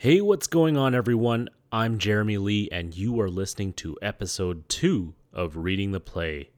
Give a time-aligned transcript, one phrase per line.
[0.00, 1.48] Hey, what's going on, everyone?
[1.72, 6.50] I'm Jeremy Lee, and you are listening to episode two of Reading the Play,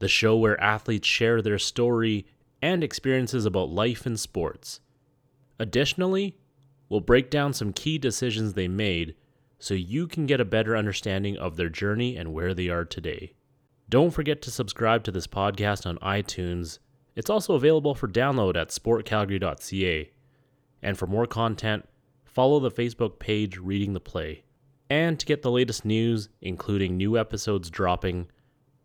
[0.00, 2.26] the show where athletes share their story
[2.60, 4.80] and experiences about life and sports.
[5.58, 6.36] Additionally,
[6.90, 9.14] we'll break down some key decisions they made
[9.58, 13.32] so you can get a better understanding of their journey and where they are today.
[13.88, 16.80] Don't forget to subscribe to this podcast on iTunes.
[17.16, 20.10] It's also available for download at sportcalgary.ca.
[20.82, 21.88] And for more content,
[22.38, 24.44] follow the Facebook page Reading the Play.
[24.88, 28.28] And to get the latest news, including new episodes dropping,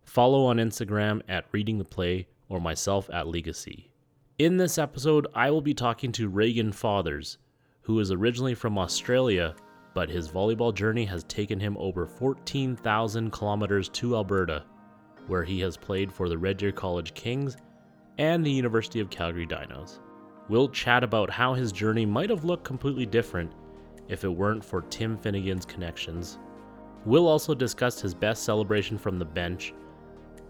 [0.06, 3.92] follow on Instagram at Reading the Play or myself at Legacy.
[4.40, 7.38] In this episode, I will be talking to Reagan Fathers,
[7.82, 9.54] who is originally from Australia,
[9.94, 14.64] but his volleyball journey has taken him over 14,000 kilometers to Alberta,
[15.28, 17.56] where he has played for the Red Deer College Kings
[18.18, 20.00] and the University of Calgary Dinos.
[20.50, 23.52] We'll chat about how his journey might have looked completely different
[24.10, 26.38] if it weren't for Tim Finnegan's connections.
[27.06, 29.74] We'll also discuss his best celebration from the bench,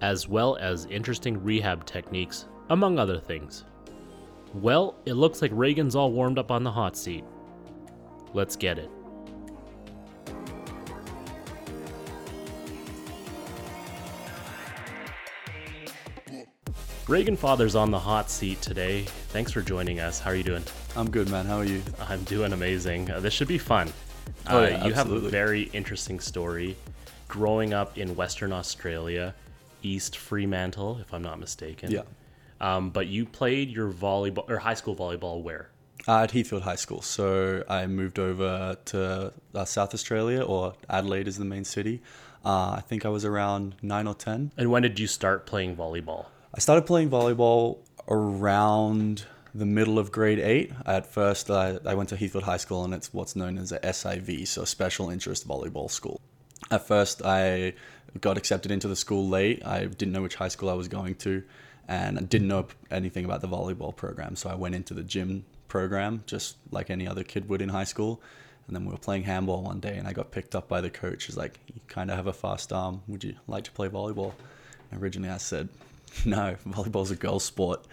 [0.01, 3.65] as well as interesting rehab techniques, among other things.
[4.53, 7.23] Well, it looks like Reagan's all warmed up on the hot seat.
[8.33, 8.89] Let's get it.
[17.07, 19.01] Reagan Father's on the hot seat today.
[19.29, 20.19] Thanks for joining us.
[20.19, 20.63] How are you doing?
[20.95, 21.45] I'm good, man.
[21.45, 21.81] How are you?
[22.07, 23.11] I'm doing amazing.
[23.11, 23.91] Uh, this should be fun.
[24.47, 26.77] Oh, Uh, yeah, you have a very interesting story.
[27.27, 29.35] Growing up in Western Australia,
[29.81, 31.91] East Fremantle, if I'm not mistaken.
[31.91, 32.03] Yeah.
[32.61, 35.69] Um, but you played your volleyball or high school volleyball where?
[36.07, 37.01] Uh, at Heathfield High School.
[37.01, 42.01] So I moved over to uh, South Australia, or Adelaide is the main city.
[42.45, 44.53] Uh, I think I was around nine or 10.
[44.57, 46.27] And when did you start playing volleyball?
[46.55, 50.71] I started playing volleyball around the middle of grade eight.
[50.85, 53.79] At first, I, I went to Heathfield High School, and it's what's known as a
[53.79, 56.21] SIV, so Special Interest Volleyball School.
[56.69, 57.73] At first, I
[58.21, 59.65] got accepted into the school late.
[59.65, 61.41] I didn't know which high school I was going to,
[61.87, 64.35] and I didn't know anything about the volleyball program.
[64.35, 67.83] So I went into the gym program, just like any other kid would in high
[67.83, 68.21] school.
[68.67, 70.91] And then we were playing handball one day, and I got picked up by the
[70.91, 71.23] coach.
[71.25, 73.01] He's like, "You kind of have a fast arm.
[73.07, 74.33] Would you like to play volleyball?"
[74.91, 75.67] And originally, I said,
[76.25, 77.85] "No, volleyball's a girls' sport."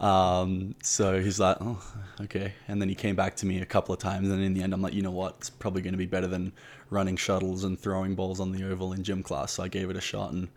[0.00, 1.82] Um, so he's like, "Oh,
[2.22, 4.62] okay." And then he came back to me a couple of times, and in the
[4.62, 5.36] end, I'm like, "You know what?
[5.38, 6.52] It's probably going to be better than
[6.88, 9.96] running shuttles and throwing balls on the oval in gym class." So I gave it
[9.96, 10.48] a shot, and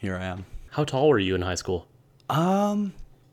[0.00, 0.46] here I am.
[0.70, 1.88] How tall were you in high school?
[2.28, 2.92] Um,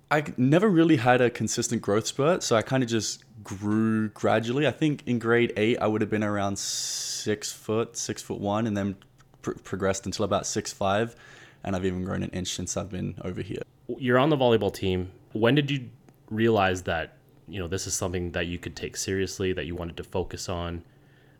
[0.09, 4.67] I never really had a consistent growth spurt, so I kind of just grew gradually.
[4.67, 8.67] I think in grade eight, I would have been around six foot, six foot one,
[8.67, 8.95] and then
[9.41, 11.15] pr- progressed until about six five,
[11.63, 13.61] and I've even grown an inch since I've been over here.
[13.87, 15.11] You're on the volleyball team.
[15.33, 15.89] When did you
[16.29, 19.97] realize that you know this is something that you could take seriously, that you wanted
[19.97, 20.83] to focus on?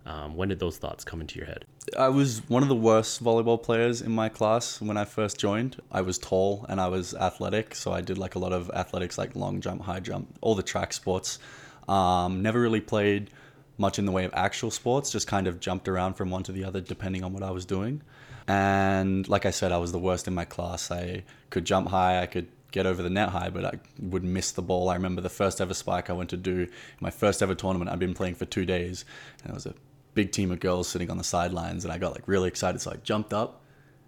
[0.06, 1.64] Um, when did those thoughts come into your head?
[1.98, 5.82] I was one of the worst volleyball players in my class when I first joined.
[5.92, 9.18] I was tall and I was athletic, so I did like a lot of athletics,
[9.18, 11.40] like long jump, high jump, all the track sports.
[11.88, 13.30] Um, never really played
[13.78, 16.52] much in the way of actual sports, just kind of jumped around from one to
[16.52, 18.02] the other depending on what I was doing.
[18.48, 20.92] And like I said, I was the worst in my class.
[20.92, 24.52] I could jump high, I could get over the net high, but I would miss
[24.52, 24.90] the ball.
[24.90, 26.68] I remember the first ever spike I went to do,
[27.00, 29.06] my first ever tournament, I'd been playing for two days,
[29.44, 29.76] and it was a
[30.16, 32.92] big team of girls sitting on the sidelines, and I got like really excited, so
[32.92, 33.62] I jumped up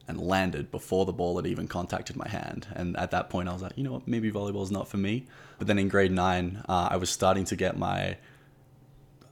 [0.08, 2.68] and landed before the ball had even contacted my hand.
[2.74, 5.26] And at that point, I was like, you know what, maybe volleyball's not for me.
[5.58, 8.18] But then in grade nine, uh, I was starting to get my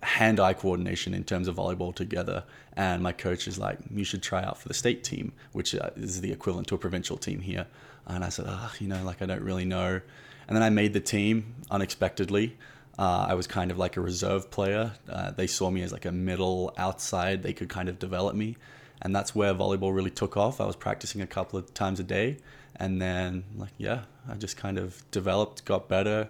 [0.03, 2.43] hand-eye coordination in terms of volleyball together
[2.75, 5.89] and my coach is like you should try out for the state team which uh,
[5.95, 7.65] is the equivalent to a provincial team here.
[8.05, 10.01] And i said oh you know like i don't really know.
[10.47, 12.57] And then i made the team unexpectedly.
[12.99, 14.93] Uh, i was kind of like a reserve player.
[15.09, 17.43] Uh, they saw me as like a middle outside.
[17.43, 18.57] They could kind of develop me.
[19.01, 20.61] And that's where volleyball really took off.
[20.61, 22.37] I was practicing a couple of times a day.
[22.75, 26.29] And then like yeah i just kind of developed got better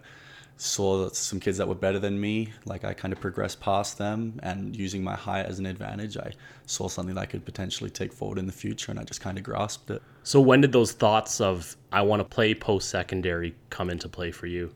[0.63, 4.39] saw some kids that were better than me like i kind of progressed past them
[4.43, 6.31] and using my height as an advantage i
[6.65, 9.37] saw something that i could potentially take forward in the future and i just kind
[9.37, 10.01] of grasped it.
[10.23, 14.31] So when did those thoughts of I want to play post secondary come into play
[14.31, 14.73] for you?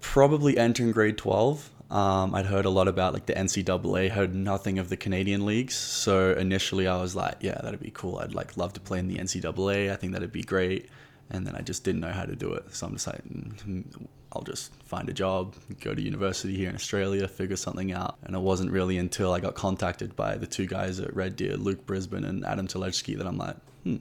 [0.00, 4.78] probably entering grade 12 um, i'd heard a lot about like the ncaa heard nothing
[4.78, 5.74] of the canadian leagues.
[5.74, 8.18] So initially i was like yeah that'd be cool.
[8.18, 10.88] I'd like love to play in the ncaa i think that'd be great
[11.30, 13.84] and then i just didn't know how to do it so i'm just like mm,
[14.32, 18.34] i'll just find a job go to university here in australia figure something out and
[18.34, 21.84] it wasn't really until i got contacted by the two guys at red deer luke
[21.86, 23.96] brisbane and adam Telechki that i'm like hmm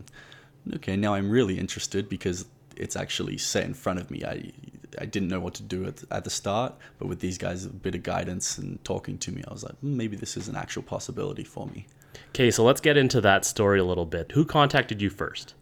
[0.74, 2.46] okay now i'm really interested because
[2.76, 4.52] it's actually set in front of me i
[5.00, 7.70] I didn't know what to do at, at the start, but with these guys, a
[7.70, 10.56] bit of guidance and talking to me, I was like, "Hmm, maybe this is an
[10.56, 11.88] actual possibility for me.
[12.30, 14.32] Okay, so let's get into that story a little bit.
[14.34, 15.55] Who contacted you first?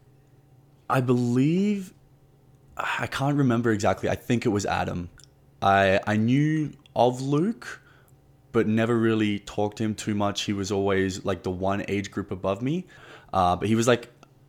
[0.94, 1.92] I believe
[2.76, 4.08] I can't remember exactly.
[4.08, 5.10] I think it was Adam.
[5.60, 7.82] I I knew of Luke,
[8.52, 10.42] but never really talked to him too much.
[10.42, 12.86] He was always like the one age group above me,
[13.32, 14.08] uh, but he was like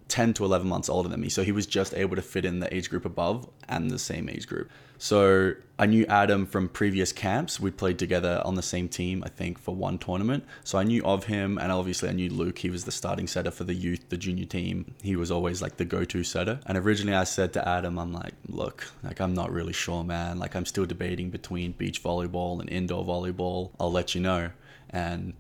[0.09, 1.30] 10 to 11 months older than me.
[1.30, 4.30] So he was just able to fit in the age group above and the same
[4.30, 4.69] age group.
[4.97, 7.59] So I knew Adam from previous camps.
[7.59, 10.45] We played together on the same team, I think, for one tournament.
[10.63, 12.59] So I knew of him, and obviously I knew Luke.
[12.59, 14.95] He was the starting setter for the youth, the junior team.
[15.03, 16.59] He was always like the go to setter.
[16.65, 20.39] And originally I said to Adam, I'm like, look, like I'm not really sure, man.
[20.39, 23.71] Like I'm still debating between beach volleyball and indoor volleyball.
[23.80, 24.51] I'll let you know.
[24.89, 25.33] And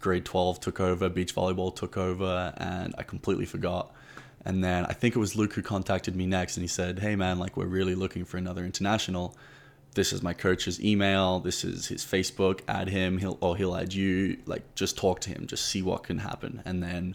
[0.00, 3.92] grade 12 took over, beach volleyball took over, and I completely forgot.
[4.44, 7.16] And then I think it was Luke who contacted me next and he said, Hey
[7.16, 9.36] man, like we're really looking for another international.
[9.94, 11.38] This is my coach's email.
[11.40, 12.60] This is his Facebook.
[12.66, 13.18] Add him.
[13.18, 14.38] He'll or he'll add you.
[14.46, 15.46] Like just talk to him.
[15.46, 16.62] Just see what can happen.
[16.64, 17.14] And then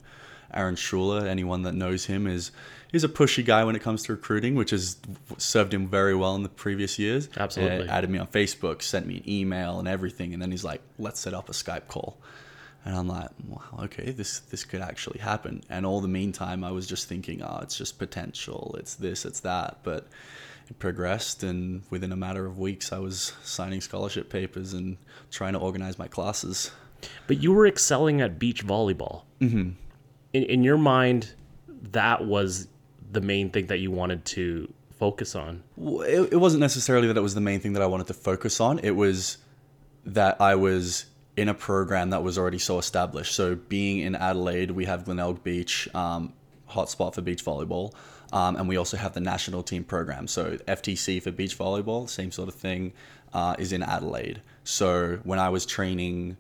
[0.54, 2.52] Aaron Schulha, anyone that knows him, is
[2.94, 4.98] is a pushy guy when it comes to recruiting, which has
[5.38, 7.30] served him very well in the previous years.
[7.36, 7.90] Absolutely.
[7.90, 10.82] Uh, added me on Facebook, sent me an email and everything, and then he's like,
[10.98, 12.18] "Let's set up a Skype call."
[12.88, 15.62] And I'm like, wow, okay, this this could actually happen.
[15.70, 18.78] And all the meantime, I was just thinking, oh, it's just potential.
[18.80, 19.80] It's this, it's that.
[19.84, 20.08] But
[20.70, 24.96] it progressed, and within a matter of weeks, I was signing scholarship papers and
[25.32, 26.72] trying to organize my classes.
[27.28, 29.24] But you were excelling at beach volleyball.
[29.42, 29.72] Mm-hmm.
[30.32, 31.34] In, in your mind,
[31.92, 32.70] that was
[33.12, 35.62] the main thing that you wanted to focus on.
[35.76, 38.14] Well, It, it wasn't necessarily that it was the main thing that I wanted to
[38.14, 38.80] focus on.
[38.80, 39.40] It was
[40.06, 41.06] that I was
[41.38, 43.34] in a program that was already so established.
[43.34, 46.34] So being in Adelaide, we have Glenelg Beach, um,
[46.70, 47.94] hotspot for beach volleyball.
[48.34, 50.28] Um, and we also have the national team program.
[50.28, 52.92] So FTC for beach volleyball, same sort of thing,
[53.34, 54.42] uh, is in Adelaide.
[54.64, 56.36] So when I was training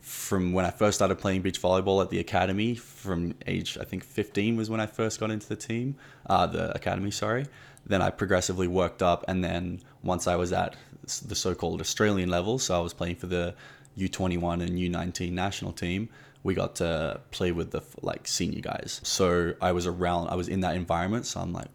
[0.00, 4.04] from when I first started playing beach volleyball at the academy, from age I think
[4.04, 5.96] 15 was when I first got into the team,
[6.26, 7.46] uh, the academy, sorry.
[7.84, 10.76] Then I progressively worked up, and then once I was at
[11.26, 13.54] the so-called Australian level, so I was playing for the
[13.98, 16.08] U21 and U19 national team.
[16.42, 19.00] We got to play with the like senior guys.
[19.04, 21.26] So I was around, I was in that environment.
[21.26, 21.68] So I'm like,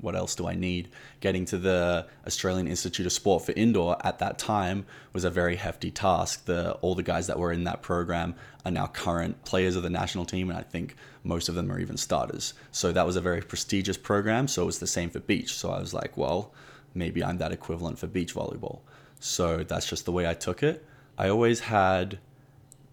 [0.00, 0.88] what else do I need?
[1.20, 5.56] Getting to the Australian Institute of Sport for indoor at that time was a very
[5.56, 6.44] hefty task.
[6.44, 9.90] The all the guys that were in that program are now current players of the
[9.90, 10.94] national team, and I think
[11.24, 12.54] most of them are even starters.
[12.70, 14.48] So that was a very prestigious program.
[14.48, 15.54] So it was the same for beach.
[15.54, 16.52] So I was like, well,
[16.94, 18.80] maybe I'm that equivalent for beach volleyball.
[19.20, 20.84] So that's just the way I took it.
[21.18, 22.18] I always had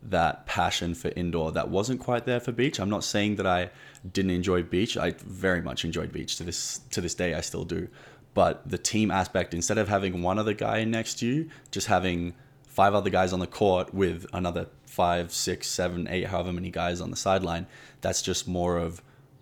[0.02, 2.80] that passion for indoor that wasn't quite there for beach.
[2.80, 3.70] I'm not saying that I
[4.12, 4.98] didn't enjoy beach.
[4.98, 7.34] I very much enjoyed beach to this to this day.
[7.36, 7.88] I still do.
[8.34, 12.34] But the team aspect, instead of having one other guy next to you, just having
[12.68, 17.00] five other guys on the court with another five, six, seven, eight, however many guys
[17.00, 17.66] on the sideline,
[18.02, 19.02] that's just more of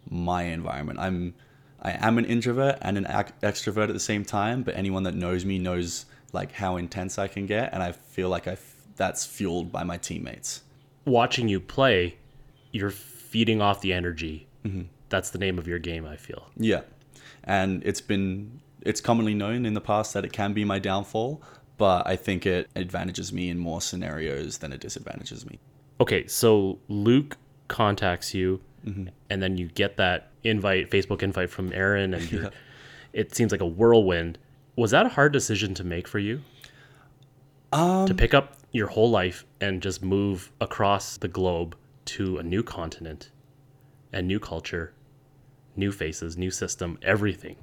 [0.10, 1.00] my environment.
[1.00, 1.34] I'm
[1.82, 5.44] I am an introvert and an extrovert at the same time, but anyone that knows
[5.44, 8.56] me knows like how intense I can get, and I feel like I
[8.96, 10.64] that's fueled by my teammates.
[11.06, 12.18] Watching you play,
[12.72, 14.48] you're feeding off the energy.
[14.66, 14.84] Mm-hmm.
[15.10, 16.50] That's the name of your game, I feel.
[16.58, 16.82] Yeah,
[17.44, 21.42] and it's been it's commonly known in the past that it can be my downfall,
[21.78, 25.60] but I think it advantages me in more scenarios than it disadvantages me.
[26.00, 29.08] Okay, so Luke contacts you, mm-hmm.
[29.30, 32.52] and then you get that invite, Facebook invite from Aaron, and you're,
[33.14, 34.38] it seems like a whirlwind.
[34.76, 36.42] Was that a hard decision to make for you?
[37.72, 42.44] Um, to pick up your whole life and just move across the globe to a
[42.44, 43.30] new continent
[44.12, 44.92] and new culture,
[45.76, 47.56] new faces, new system, everything.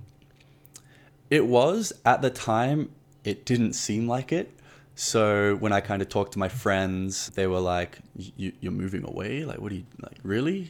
[1.28, 2.90] It was at the time.
[3.24, 4.56] It didn't seem like it.
[4.96, 9.04] So when I kind of talked to my friends, they were like, "You- "You're moving
[9.04, 9.44] away?
[9.44, 10.18] Like, what do you like?
[10.22, 10.64] Really?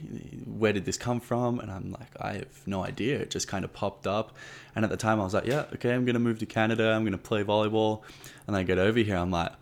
[0.46, 3.18] Where did this come from?" And I'm like, "I have no idea.
[3.18, 4.36] It just kind of popped up."
[4.76, 6.92] And at the time, I was like, "Yeah, okay, I'm gonna move to Canada.
[6.92, 8.02] I'm gonna play volleyball."
[8.46, 9.52] And I get over here, I'm like,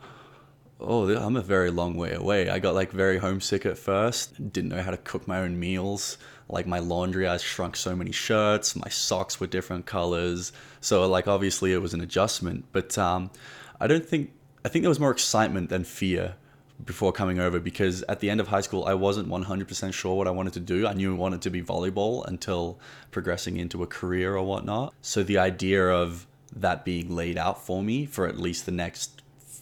[0.81, 4.53] "Oh, I'm a very long way away." I got like very homesick at first.
[4.53, 6.19] Didn't know how to cook my own meals.
[6.49, 8.75] Like my laundry, I shrunk so many shirts.
[8.75, 10.53] My socks were different colors.
[10.81, 13.31] So like obviously it was an adjustment, but um,
[13.81, 14.33] I don't think
[14.65, 16.35] I think there was more excitement than fear
[16.85, 20.29] before coming over because at the end of high school I wasn't 100% sure what
[20.29, 20.87] I wanted to do.
[20.87, 22.79] I knew I wanted to be volleyball until
[23.11, 24.95] progressing into a career or whatnot.
[25.03, 29.18] So the idea of that being laid out for me for at least the next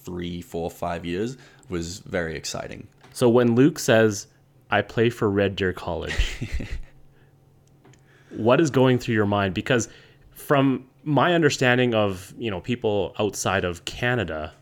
[0.07, 1.37] three, four, five years
[1.69, 2.87] was very exciting.
[3.13, 4.27] So when Luke says,
[4.71, 6.49] I play for Red Deer College,
[8.31, 9.55] what is going through your mind?
[9.55, 9.89] Because
[10.31, 14.53] from my understanding of you know people outside of Canada,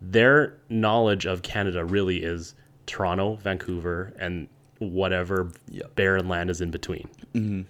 [0.00, 2.54] their knowledge of Canada really is
[2.86, 5.84] Toronto, Vancouver, and whatever Yeah.
[5.94, 7.08] barren land is in between.
[7.34, 7.62] Mm-hmm.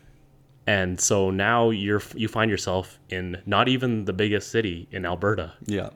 [0.66, 5.52] And so now you're you find yourself in not even the biggest city in Alberta.
[5.66, 5.90] Yeah.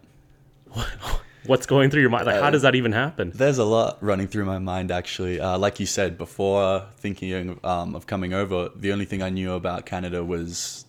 [1.46, 2.24] What's going through your mind?
[2.24, 3.30] Like, how does that even happen?
[3.34, 5.40] There's a lot running through my mind actually.
[5.40, 9.52] Uh, like you said before, thinking um, of coming over, the only thing I knew
[9.52, 10.86] about Canada was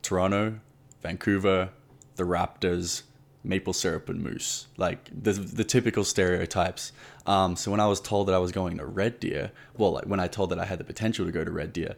[0.00, 0.60] Toronto,
[1.02, 1.68] Vancouver,
[2.16, 3.02] the Raptors,
[3.44, 4.66] maple syrup, and moose.
[4.78, 6.92] Like the the typical stereotypes.
[7.26, 10.06] Um, so when I was told that I was going to Red Deer, well, like
[10.06, 11.96] when I told that I had the potential to go to Red Deer,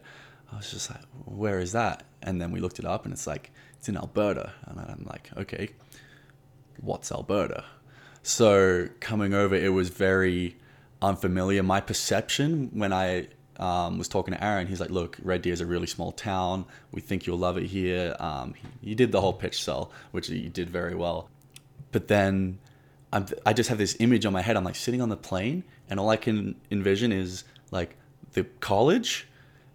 [0.51, 2.03] I was just like, where is that?
[2.21, 5.29] And then we looked it up, and it's like it's in Alberta, and I'm like,
[5.37, 5.69] okay,
[6.79, 7.65] what's Alberta?
[8.23, 10.57] So coming over, it was very
[11.01, 11.63] unfamiliar.
[11.63, 15.61] My perception when I um, was talking to Aaron, he's like, "Look, Red Deer is
[15.61, 16.65] a really small town.
[16.91, 20.49] We think you'll love it here." Um, you did the whole pitch sell, which you
[20.49, 21.29] did very well.
[21.91, 22.59] But then
[23.11, 24.55] I'm, I just have this image on my head.
[24.55, 27.95] I'm like sitting on the plane, and all I can envision is like
[28.33, 29.27] the college,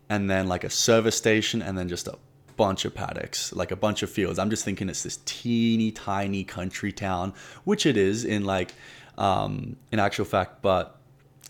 [0.09, 2.17] and then like a service station, and then just a
[2.57, 4.39] bunch of paddocks, like a bunch of fields.
[4.39, 7.35] I'm just thinking it's this teeny tiny country town,
[7.65, 8.75] which it is in like
[9.19, 10.99] um, in actual fact, but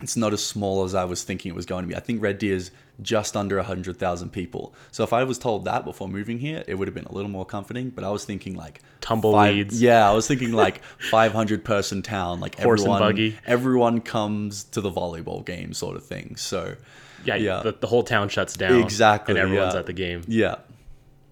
[0.03, 1.97] it's not as small as I was thinking it was going to be.
[1.97, 2.71] I think Red Deer is
[3.01, 4.75] just under 100,000 people.
[4.91, 7.31] So if I was told that before moving here, it would have been a little
[7.31, 9.75] more comforting, but I was thinking like Tumbleweeds.
[9.75, 14.81] Five, yeah, I was thinking like 500 person town, like Horse everyone everyone comes to
[14.81, 16.37] the volleyball game sort of thing.
[16.37, 16.77] So
[17.25, 17.63] Yeah, Yeah.
[17.63, 18.81] The, the whole town shuts down.
[18.81, 19.81] Exactly, And everyone's yeah.
[19.81, 20.23] at the game.
[20.27, 20.57] yeah,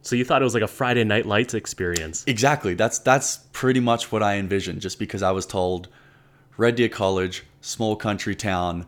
[0.04, 2.24] So you thought it was like a Friday Night Lights experience.
[2.26, 2.74] Exactly.
[2.74, 4.82] That's that's pretty much what I envisioned.
[4.82, 5.88] Just because I was told,
[6.58, 8.86] Red Deer College, small country town,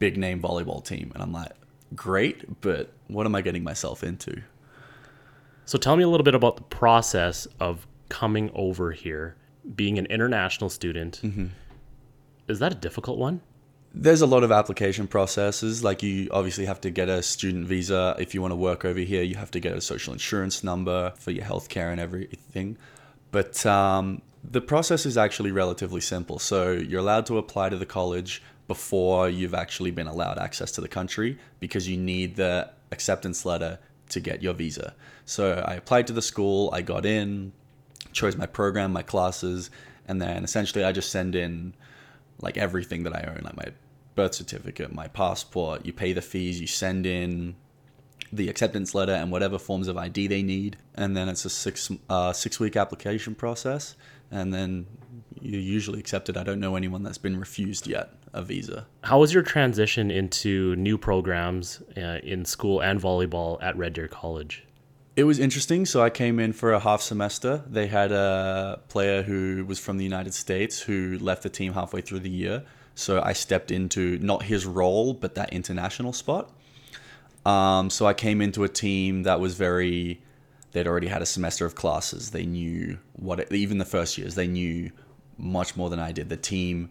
[0.00, 1.52] big name volleyball team, and I'm like,
[1.94, 4.42] great, but what am I getting myself into?
[5.66, 9.36] So tell me a little bit about the process of coming over here,
[9.76, 11.20] being an international student.
[11.22, 11.46] Mm-hmm.
[12.48, 13.40] Is that a difficult one?
[13.92, 15.82] There's a lot of application processes.
[15.82, 19.00] Like you obviously have to get a student visa if you want to work over
[19.00, 19.22] here.
[19.22, 22.78] You have to get a social insurance number for your healthcare and everything.
[23.32, 26.38] But um, the process is actually relatively simple.
[26.38, 30.80] So you're allowed to apply to the college before you've actually been allowed access to
[30.80, 33.80] the country because you need the acceptance letter
[34.10, 34.94] to get your visa.
[35.24, 37.52] So I applied to the school, I got in,
[38.12, 39.70] chose my program, my classes,
[40.06, 41.74] and then essentially I just send in
[42.40, 43.72] like everything that I own, like my
[44.14, 45.86] birth certificate, my passport.
[45.86, 47.56] You pay the fees, you send in
[48.32, 51.90] the acceptance letter and whatever forms of ID they need, and then it's a six
[52.08, 53.96] uh, six week application process,
[54.30, 54.86] and then
[55.40, 56.36] you're usually accepted.
[56.36, 58.86] I don't know anyone that's been refused yet a visa.
[59.02, 64.08] How was your transition into new programs uh, in school and volleyball at Red Deer
[64.08, 64.64] College?
[65.16, 65.86] It was interesting.
[65.86, 67.64] So I came in for a half semester.
[67.66, 72.00] They had a player who was from the United States who left the team halfway
[72.00, 72.64] through the year.
[72.94, 76.50] So I stepped into not his role, but that international spot.
[77.44, 80.22] Um, so I came into a team that was very,
[80.72, 82.30] they'd already had a semester of classes.
[82.30, 84.90] They knew what, it, even the first years, they knew
[85.38, 86.28] much more than I did.
[86.28, 86.90] The team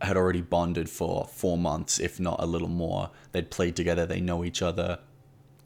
[0.00, 3.10] had already bonded for four months, if not a little more.
[3.32, 5.00] They'd played together, they know each other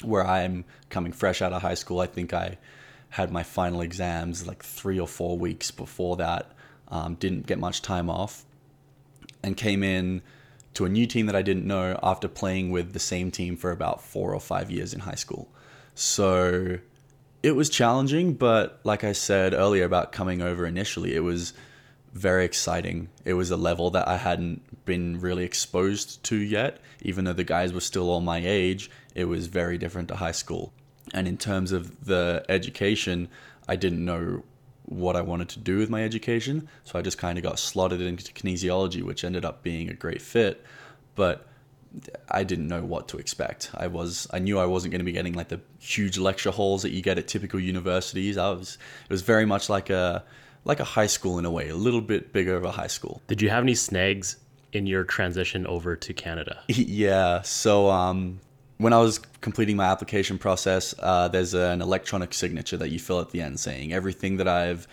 [0.02, 2.58] where I'm coming fresh out of high school, I think I
[3.10, 6.52] had my final exams like three or four weeks before that.
[6.88, 8.44] Um, didn't get much time off,
[9.42, 10.22] and came in
[10.74, 13.70] to a new team that I didn't know after playing with the same team for
[13.70, 15.48] about four or five years in high school.
[15.94, 16.78] So
[17.42, 21.52] it was challenging, but like I said earlier about coming over initially, it was
[22.12, 23.08] very exciting.
[23.24, 27.44] It was a level that I hadn't been really exposed to yet, even though the
[27.44, 28.90] guys were still all my age.
[29.14, 30.72] It was very different to high school.
[31.12, 33.28] And in terms of the education,
[33.68, 34.42] I didn't know
[34.84, 36.68] what I wanted to do with my education.
[36.84, 40.20] So I just kind of got slotted into kinesiology, which ended up being a great
[40.20, 40.64] fit.
[41.14, 41.46] But
[42.28, 43.70] I didn't know what to expect.
[43.74, 46.82] I was I knew I wasn't going to be getting like the huge lecture halls
[46.82, 48.36] that you get at typical universities.
[48.36, 50.24] I was it was very much like a
[50.64, 53.22] like a high school in a way, a little bit bigger of a high school.
[53.28, 54.36] Did you have any snags
[54.72, 56.62] in your transition over to Canada?
[56.68, 57.42] yeah.
[57.42, 58.40] So um,
[58.78, 63.20] when I was completing my application process, uh, there's an electronic signature that you fill
[63.20, 64.86] at the end saying everything that I've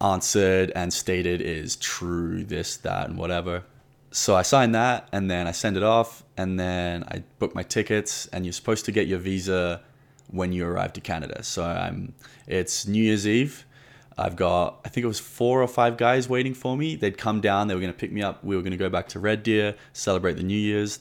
[0.00, 3.64] answered and stated is true, this, that, and whatever.
[4.10, 7.62] So I signed that and then I send it off and then I book my
[7.62, 9.82] tickets and you're supposed to get your visa
[10.28, 11.42] when you arrive to Canada.
[11.42, 12.14] So I'm
[12.46, 13.66] it's New Year's Eve.
[14.18, 16.96] I've got I think it was four or five guys waiting for me.
[16.96, 19.20] They'd come down, they were gonna pick me up, we were gonna go back to
[19.20, 21.00] Red Deer, celebrate the New Year's.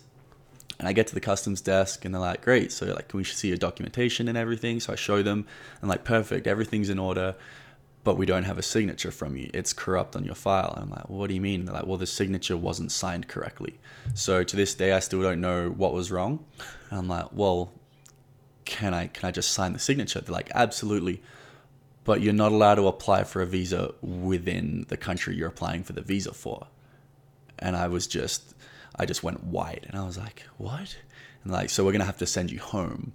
[0.80, 2.72] And I get to the customs desk and they're like, great.
[2.72, 4.80] So like, can we should see your documentation and everything?
[4.80, 5.48] So I show them
[5.82, 7.36] and like, perfect, everything's in order,
[8.04, 9.50] but we don't have a signature from you.
[9.56, 10.74] It's corrupt on your file.
[10.76, 11.66] And I'm like, what do you mean?
[11.66, 13.80] They're like, well, the signature wasn't signed correctly.
[14.14, 16.46] So to this day, I still don't know what was wrong.
[16.92, 17.72] And I'm like, well,
[18.66, 20.22] can I can I just sign the signature?
[20.22, 21.24] They're like, absolutely.
[22.08, 25.94] But you're not allowed to apply for a visa within the country you're applying for
[25.94, 26.68] the visa for.
[27.60, 28.56] And I was just
[28.96, 30.98] I just went white and I was like, What?
[31.44, 33.14] And like, so we're gonna have to send you home.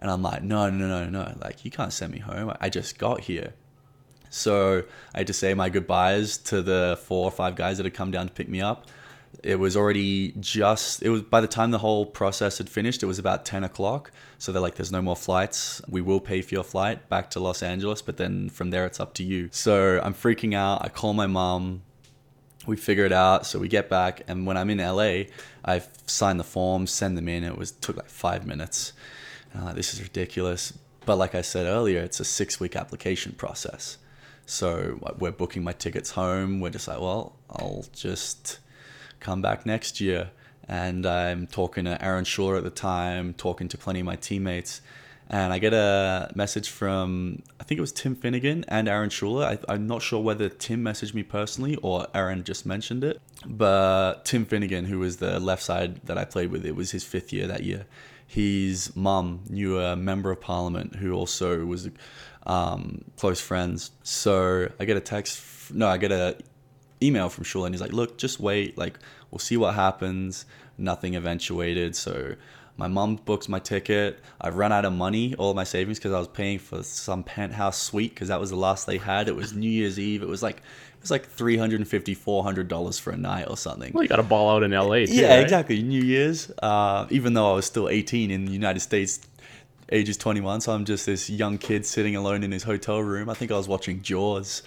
[0.00, 1.34] And I'm like, no, no, no, no.
[1.40, 2.52] Like, you can't send me home.
[2.60, 3.54] I just got here.
[4.28, 4.82] So
[5.14, 8.10] I had to say my goodbyes to the four or five guys that had come
[8.10, 8.88] down to pick me up
[9.42, 13.06] it was already just it was by the time the whole process had finished it
[13.06, 14.10] was about 10 o'clock.
[14.38, 15.80] So they're like there's no more flights.
[15.88, 19.00] We will pay for your flight back to los angeles but then from there it's
[19.00, 19.48] up to you.
[19.52, 20.84] So i'm freaking out.
[20.84, 21.82] I call my mom.
[22.66, 23.46] We figure it out.
[23.46, 25.24] So we get back and when i'm in la
[25.64, 27.44] i sign the forms send them in.
[27.44, 28.92] It was took like five minutes.
[29.52, 30.72] And this is ridiculous.
[31.06, 33.98] But like i said earlier it's a six week application process.
[34.46, 36.60] So uh, we're booking my tickets home.
[36.60, 38.58] We're just like well i'll just
[39.24, 40.30] come back next year.
[40.68, 44.80] And I'm talking to Aaron Schulha at the time, talking to plenty of my teammates.
[45.28, 49.58] And I get a message from, I think it was Tim Finnegan and Aaron Schulha.
[49.68, 53.20] I, am not sure whether Tim messaged me personally or Aaron just mentioned it.
[53.46, 57.04] But Tim Finnegan, who was the left side that I played with, it was his
[57.04, 57.86] fifth year that year.
[58.26, 61.88] His mum knew a member of parliament who also was
[62.46, 63.90] um, close friends.
[64.02, 66.36] So I get a text, no, I get a
[67.04, 68.78] email from Schulha and he's like, look, just wait.
[68.78, 68.98] Like,
[69.30, 70.46] we'll see what happens.
[70.78, 71.94] Nothing eventuated.
[71.94, 72.34] So
[72.76, 74.18] my mom books my ticket.
[74.40, 77.22] I've run out of money, all of my savings, because I was paying for some
[77.22, 79.28] penthouse suite because that was the last they had.
[79.28, 80.22] It was New Year's Eve.
[80.22, 83.92] It was like it was like 350 400 dollars for a night or something.
[83.92, 85.06] Well, you got to ball out in LA.
[85.06, 85.42] Too, yeah, right?
[85.42, 85.82] exactly.
[85.82, 86.50] New Year's.
[86.62, 89.20] Uh, even though I was still 18 in the United States,
[89.92, 93.28] ages 21, so I'm just this young kid sitting alone in his hotel room.
[93.28, 94.62] I think I was watching Jaws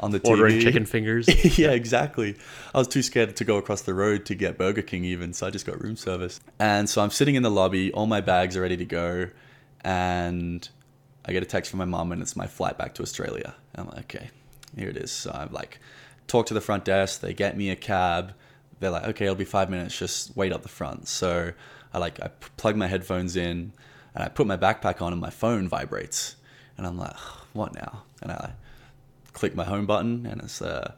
[0.00, 0.60] on the TV.
[0.60, 1.28] Chicken fingers.
[1.58, 2.36] yeah, exactly.
[2.74, 5.46] I was too scared to go across the road to get Burger King even, so
[5.46, 6.40] I just got room service.
[6.58, 9.28] And so I'm sitting in the lobby, all my bags are ready to go,
[9.82, 10.68] and
[11.24, 13.54] I get a text from my mom, and it's my flight back to Australia.
[13.74, 14.30] I'm like, okay,
[14.76, 15.12] here it is.
[15.12, 15.78] So I'm like,
[16.26, 17.20] talk to the front desk.
[17.20, 18.34] They get me a cab.
[18.80, 19.96] They're like, okay, it'll be five minutes.
[19.98, 21.08] Just wait up the front.
[21.08, 21.52] So
[21.92, 23.72] I like I plug my headphones in,
[24.14, 26.36] and I put my backpack on, and my phone vibrates,
[26.78, 27.16] and I'm like,
[27.52, 28.04] what now?
[28.22, 28.52] And I
[29.40, 30.94] click my home button and it's a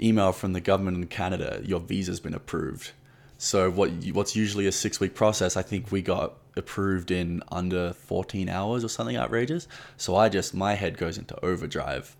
[0.00, 1.60] email from the government in Canada.
[1.62, 2.92] Your visa's been approved.
[3.38, 7.92] So what what's usually a six week process, I think we got approved in under
[7.92, 9.68] 14 hours or something outrageous.
[9.98, 12.16] So I just my head goes into overdrive.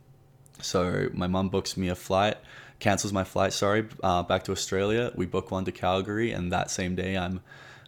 [0.60, 2.36] So my mum books me a flight,
[2.78, 3.54] cancels my flight.
[3.54, 5.10] Sorry, uh, back to Australia.
[5.14, 7.40] We book one to Calgary, and that same day I'm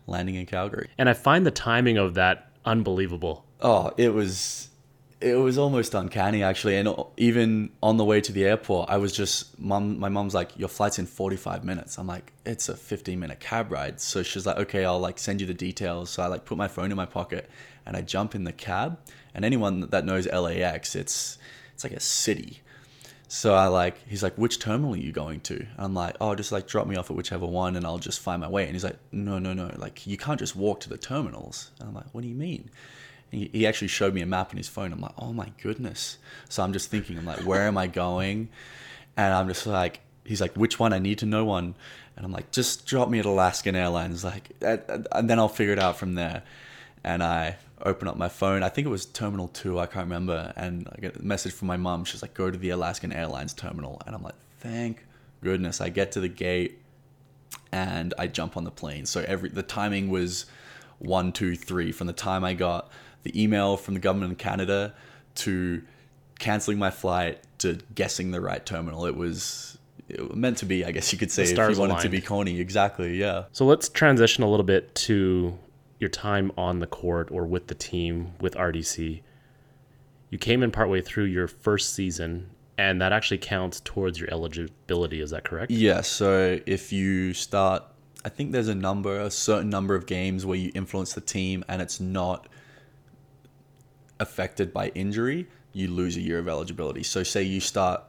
[0.06, 0.88] landing in Calgary.
[0.96, 3.44] And I find the timing of that unbelievable.
[3.60, 4.67] Oh, it was
[5.20, 6.76] it was almost uncanny actually.
[6.76, 10.56] And even on the way to the airport i was just mom my mom's like
[10.58, 11.98] your flight's in 45 minutes.
[11.98, 14.00] I'm like it's a 15 minute cab ride.
[14.00, 16.10] So she's like okay i'll like send you the details.
[16.10, 17.50] So i like put my phone in my pocket
[17.84, 18.98] and i jump in the cab.
[19.34, 21.38] And anyone that knows lax it's
[21.74, 22.62] it's like a city.
[23.26, 25.66] So i like he's like which terminal are you going to?
[25.76, 28.40] I'm like oh just like drop me off at whichever one and i'll just find
[28.40, 28.64] my way.
[28.64, 29.74] And he's like no no no.
[29.76, 31.72] Like you can't just walk to the terminals.
[31.80, 32.70] And i'm like what do you mean
[33.30, 34.92] he, actually showed me a map on his phone.
[34.92, 36.18] I'm like, oh my goodness.
[36.48, 38.48] So I'm just thinking, I'm like, where am I going?
[39.16, 40.92] And I'm just like, he's like, which one?
[40.92, 41.74] I need to know one.
[42.16, 44.24] And I'm like, just drop me at Alaskan Airlines.
[44.24, 46.42] Like, and then I'll figure it out from there.
[47.04, 48.62] And I open up my phone.
[48.62, 49.78] I think it was Terminal 2.
[49.78, 50.52] I can't remember.
[50.56, 52.04] And I get a message from my mom.
[52.04, 54.02] She's like, go to the Alaskan Airlines terminal.
[54.06, 55.04] And I'm like, thank
[55.42, 55.80] goodness.
[55.80, 56.80] I get to the gate
[57.72, 59.06] and I jump on the plane.
[59.06, 60.46] So every, the timing was
[60.98, 62.90] one, two, three from the time I got
[63.22, 64.94] the email from the government in Canada
[65.36, 65.82] to
[66.38, 69.06] canceling my flight to guessing the right terminal.
[69.06, 69.78] It was,
[70.08, 72.02] it was meant to be, I guess you could say, if you wanted aligned.
[72.02, 72.60] to be corny.
[72.60, 73.44] Exactly, yeah.
[73.52, 75.58] So let's transition a little bit to
[75.98, 79.22] your time on the court or with the team with RDC.
[80.30, 85.20] You came in partway through your first season, and that actually counts towards your eligibility.
[85.20, 85.70] Is that correct?
[85.70, 85.80] Yes.
[85.80, 87.82] Yeah, so if you start,
[88.24, 91.64] I think there's a number, a certain number of games where you influence the team,
[91.68, 92.46] and it's not
[94.20, 97.02] affected by injury, you lose a year of eligibility.
[97.02, 98.02] So, say you start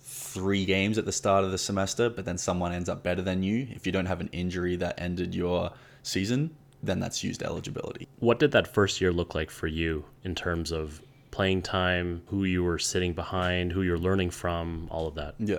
[0.00, 3.42] three games at the start of the semester, but then someone ends up better than
[3.42, 3.66] you.
[3.70, 8.06] If you don't have an injury that ended your season, then that's used eligibility.
[8.20, 12.44] What did that first year look like for you in terms of playing time, who
[12.44, 15.34] you were sitting behind, who you're learning from, all of that?
[15.38, 15.58] Yeah.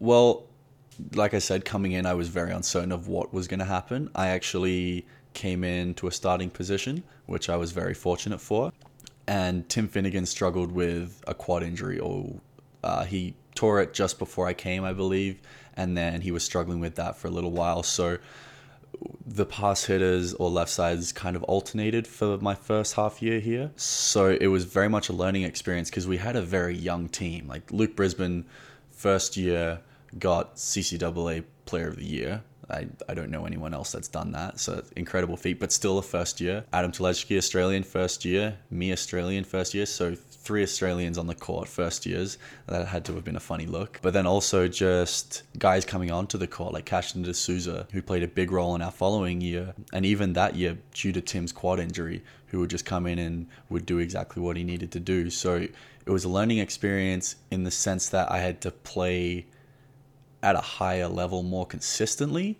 [0.00, 0.46] Well,
[1.14, 4.10] like I said, coming in, I was very uncertain of what was going to happen.
[4.14, 8.72] I actually came into a starting position, which I was very fortunate for.
[9.28, 12.40] And Tim Finnegan struggled with a quad injury, or
[12.82, 15.42] uh, he tore it just before I came, I believe,
[15.74, 17.82] and then he was struggling with that for a little while.
[17.82, 18.16] So
[19.26, 23.70] the pass hitters or left sides kind of alternated for my first half year here.
[23.76, 27.46] So it was very much a learning experience because we had a very young team.
[27.48, 28.46] Like Luke Brisbane,
[28.90, 29.80] first year,
[30.18, 32.42] got CCAA Player of the Year.
[32.70, 34.60] I, I don't know anyone else that's done that.
[34.60, 36.64] So incredible feat, but still a first year.
[36.72, 38.58] Adam Telechki, Australian first year.
[38.70, 39.86] Me, Australian first year.
[39.86, 42.38] So three Australians on the court first years.
[42.66, 43.98] That had to have been a funny look.
[44.02, 48.28] But then also just guys coming onto the court like Cashton D'Souza, who played a
[48.28, 49.74] big role in our following year.
[49.92, 53.46] And even that year, due to Tim's quad injury, who would just come in and
[53.68, 55.30] would do exactly what he needed to do.
[55.30, 59.46] So it was a learning experience in the sense that I had to play
[60.42, 62.58] at a higher level more consistently,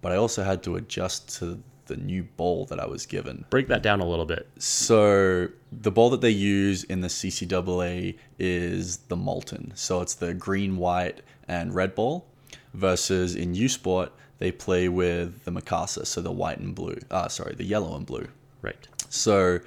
[0.00, 3.44] but I also had to adjust to the new ball that I was given.
[3.50, 4.48] Break that down a little bit.
[4.58, 9.72] So the ball that they use in the CCAA is the Molten.
[9.74, 12.26] So it's the green, white, and red ball.
[12.74, 16.98] Versus in U Sport, they play with the Mikasa, so the white and blue.
[17.10, 18.26] Ah, sorry, the yellow and blue.
[18.62, 18.88] Right.
[19.10, 19.60] So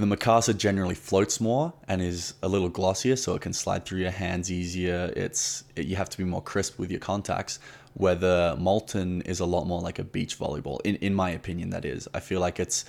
[0.00, 4.00] the Mikasa generally floats more and is a little glossier, so it can slide through
[4.00, 5.12] your hands easier.
[5.16, 7.58] It's it, you have to be more crisp with your contacts.
[7.94, 11.70] Where the Molten is a lot more like a beach volleyball, in in my opinion,
[11.70, 12.08] that is.
[12.14, 12.84] I feel like it's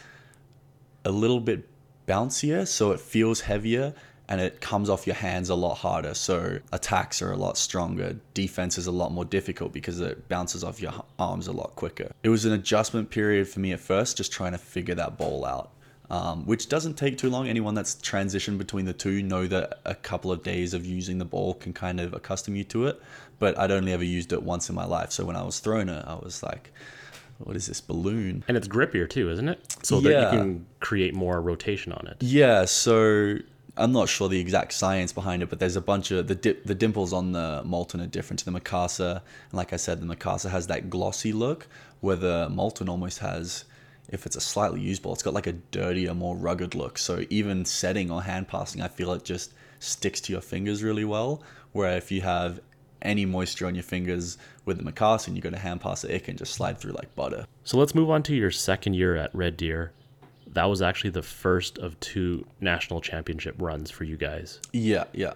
[1.06, 1.67] a little bit
[2.08, 3.93] bouncier, so it feels heavier
[4.28, 6.13] and it comes off your hands a lot harder.
[6.13, 8.17] So attacks are a lot stronger.
[8.36, 12.12] Defense is a lot more difficult because it bounces off your arms a lot quicker.
[12.22, 15.45] It was an adjustment period for me at first, just trying to figure that ball
[15.45, 15.72] out
[16.10, 17.48] um, which doesn't take too long.
[17.48, 21.26] Anyone that's transitioned between the two know that a couple of days of using the
[21.26, 23.02] ball can kind of accustom you to it.
[23.38, 25.12] But I'd only ever used it once in my life.
[25.12, 26.72] So when I was throwing it, I was like,
[27.38, 28.43] what is this balloon?
[28.48, 29.60] And it's grippier too, isn't it?
[29.84, 30.10] So yeah.
[30.10, 32.17] that you can create more rotation on it.
[32.19, 32.65] Yeah.
[32.65, 33.38] So
[33.78, 36.65] I'm not sure the exact science behind it, but there's a bunch of the dip,
[36.65, 39.12] the dimples on the Molten are different to the Mikasa.
[39.12, 41.67] And like I said, the Mikasa has that glossy look,
[42.02, 43.63] where the Molten almost has
[44.10, 46.98] if it's a slightly used ball, it's got like a dirtier, more rugged look.
[46.98, 51.06] So even setting or hand passing, I feel it just sticks to your fingers really
[51.06, 51.41] well.
[51.72, 52.60] Where if you have
[53.02, 56.12] any moisture on your fingers with the Mikasa and you go to hand pass it,
[56.12, 57.45] it can just slide through like butter.
[57.63, 59.93] So let's move on to your second year at Red Deer.
[60.48, 64.60] That was actually the first of two national championship runs for you guys.
[64.74, 65.34] Yeah, yeah.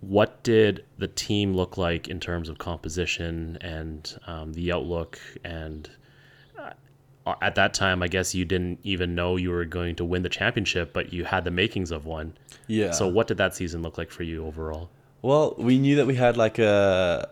[0.00, 5.90] What did the team look like in terms of composition and um, the outlook and
[7.40, 10.28] at that time, I guess you didn't even know you were going to win the
[10.28, 12.36] championship, but you had the makings of one.
[12.66, 12.92] Yeah.
[12.92, 14.90] So what did that season look like for you overall?
[15.22, 17.28] Well, we knew that we had like a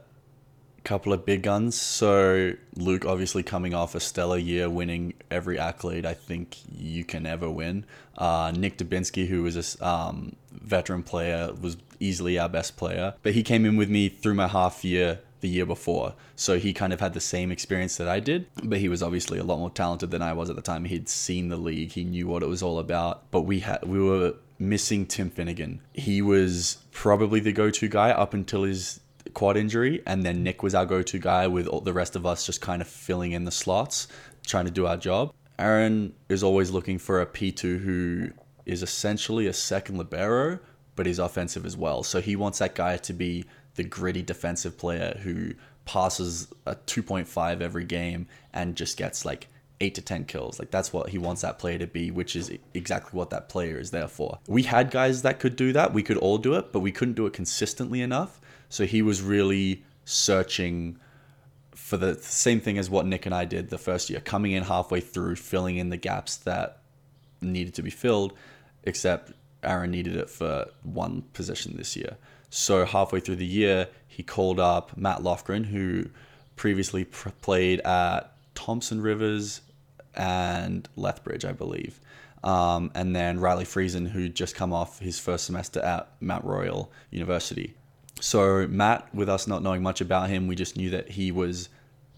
[0.87, 1.79] couple of big guns.
[1.81, 7.27] So Luke, obviously coming off a stellar year, winning every accolade I think you can
[7.27, 7.85] ever win.
[8.17, 13.15] Uh, Nick Dubinsky, who was a um, veteran player, was easily our best player.
[13.23, 16.15] But he came in with me through my half year the year before.
[16.35, 19.39] So he kind of had the same experience that I did, but he was obviously
[19.39, 20.85] a lot more talented than I was at the time.
[20.85, 23.31] He'd seen the league, he knew what it was all about.
[23.31, 25.83] But we had we were missing Tim Finnegan.
[25.93, 29.01] He was probably the go-to guy up until his
[29.35, 32.45] quad injury, and then Nick was our go-to guy with all the rest of us
[32.45, 34.09] just kind of filling in the slots,
[34.47, 35.33] trying to do our job.
[35.61, 38.31] Aaron is always looking for a P2 who
[38.65, 40.59] is essentially a second libero,
[40.97, 42.03] but is offensive as well.
[42.03, 43.45] So he wants that guy to be
[43.77, 49.49] the gritty defensive player who passes a 2.5 every game and just gets like
[49.81, 50.59] 8 to 10 kills.
[50.59, 53.79] Like that's what he wants that player to be, which is exactly what that player
[53.79, 54.39] is there for.
[54.47, 55.93] We had guys that could do that.
[55.93, 58.41] We could all do it, but we couldn't do it consistently enough.
[58.69, 60.99] So he was really searching
[61.75, 64.65] for the same thing as what Nick and I did the first year, coming in
[64.65, 66.79] halfway through, filling in the gaps that
[67.41, 68.33] needed to be filled,
[68.83, 72.17] except Aaron needed it for one position this year.
[72.57, 76.07] So halfway through the year, he called up Matt Lofgren, who
[76.57, 79.61] previously pr- played at Thompson Rivers
[80.15, 82.01] and Lethbridge, I believe.
[82.43, 86.91] Um, and then Riley Friesen, who just come off his first semester at Mount Royal
[87.11, 87.75] University.
[88.21, 91.69] So Matt, with us not knowing much about him, we just knew that he was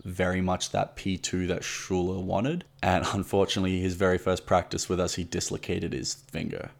[0.04, 2.64] very much that P2 that Schulha wanted.
[2.80, 6.70] And unfortunately, his very first practice with us, he dislocated his finger.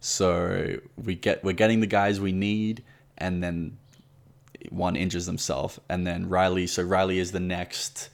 [0.00, 2.82] So we get we're getting the guys we need,
[3.22, 3.78] and then
[4.68, 6.66] one injures himself, and then Riley.
[6.66, 8.10] So Riley is the next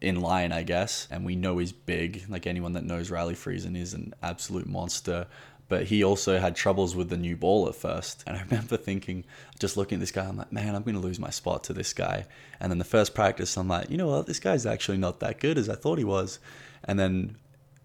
[0.00, 2.24] in line, I guess, and we know he's big.
[2.28, 5.26] Like anyone that knows Riley Friesen is an absolute monster.
[5.68, 8.22] but he also had troubles with the new ball at first.
[8.26, 9.24] And I remember thinking,
[9.58, 11.74] just looking at this guy, I'm like, man, I'm going to lose my spot to
[11.74, 12.24] this guy.
[12.60, 15.40] And then the first practice, I'm like, you know what, this guy's actually not that
[15.40, 16.38] good as I thought he was.
[16.84, 17.36] And then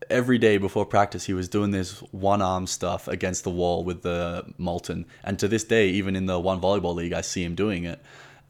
[0.09, 4.01] every day before practice, he was doing this one arm stuff against the wall with
[4.01, 5.05] the Molten.
[5.23, 8.01] And to this day, even in the one volleyball league, I see him doing it.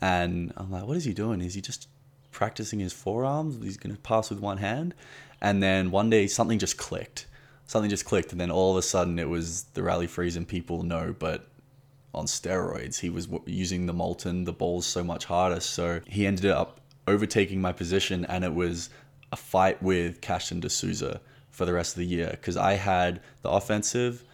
[0.02, 1.42] And I'm like, what is he doing?
[1.42, 1.88] Is he just
[2.32, 3.64] practicing his forearms?
[3.64, 4.94] He's going to pass with one hand.
[5.42, 7.28] And then one day, something just clicked.
[7.66, 8.32] Something just clicked.
[8.32, 11.48] And then all of a sudden, it was the Riley Friesen people know, but
[12.14, 13.00] on steroids.
[13.00, 15.60] He was using the Molten, the ball's so much harder.
[15.60, 18.90] So he ended up overtaking my position, and it was
[19.32, 21.20] a fight with Cashton D'Souza
[21.54, 24.26] for the rest of the year because I had the offensive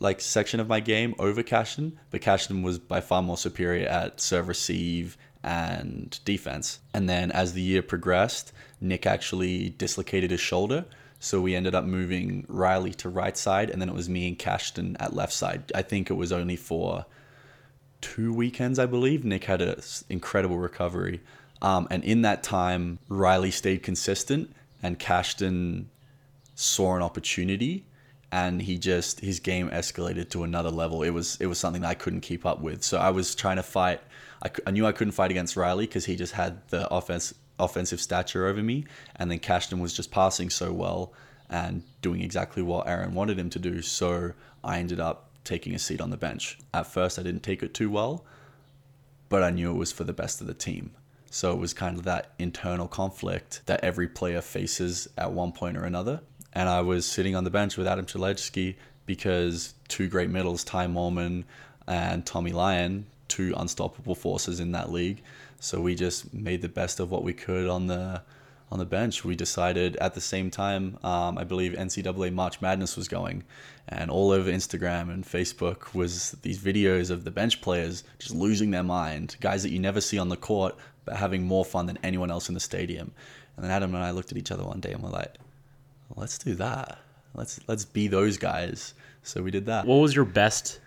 [0.00, 4.20] like section of my game over Cashton, but Cashton was by far more superior at
[4.20, 6.80] serve receive and defense.
[6.94, 10.86] And then as the year progressed, Nick actually dislocated his shoulder.
[11.20, 14.38] So we ended up moving Riley to right side, and then it was me and
[14.38, 15.70] Cashton at left side.
[15.72, 17.06] I think it was only for
[18.00, 19.24] two weekends, I believe.
[19.24, 21.20] Nick had an incredible recovery.
[21.60, 25.90] Um, and in that time, Riley stayed consistent, and Cashton
[26.54, 27.84] saw an opportunity
[28.32, 31.02] and he just his game escalated to another level.
[31.02, 32.82] It was it was something I couldn't keep up with.
[32.82, 34.00] So I was trying to fight.
[34.42, 38.00] I, I knew I couldn't fight against Riley because he just had the offense offensive
[38.00, 38.86] stature over me,
[39.16, 41.12] and then Cashton was just passing so well
[41.50, 43.82] and doing exactly what Aaron wanted him to do.
[43.82, 44.32] So
[44.64, 46.58] I ended up taking a seat on the bench.
[46.72, 48.24] At first, I didn't take it too well,
[49.28, 50.92] but I knew it was for the best of the team.
[51.30, 55.76] So it was kind of that internal conflict that every player faces at one point
[55.76, 56.20] or another
[56.52, 60.86] and I was sitting on the bench with Adam Chelejski because two great middles, Ty
[60.86, 61.44] Mormon
[61.86, 65.22] and Tommy Lyon, two unstoppable forces in that league.
[65.60, 68.22] So we just made the best of what we could on the
[68.70, 69.22] on the bench.
[69.22, 73.44] We decided at the same time, um, I believe NCAA March Madness was going,
[73.86, 78.70] and all over Instagram and Facebook was these videos of the bench players just losing
[78.70, 81.98] their mind, guys that you never see on the court, but having more fun than
[82.02, 83.12] anyone else in the stadium.
[83.56, 85.36] And then Adam and I looked at each other one day and we're like,
[86.16, 86.98] let's do that.
[87.34, 88.94] Let's let's be those guys.
[89.22, 89.86] So we did that.
[89.86, 90.80] What was your best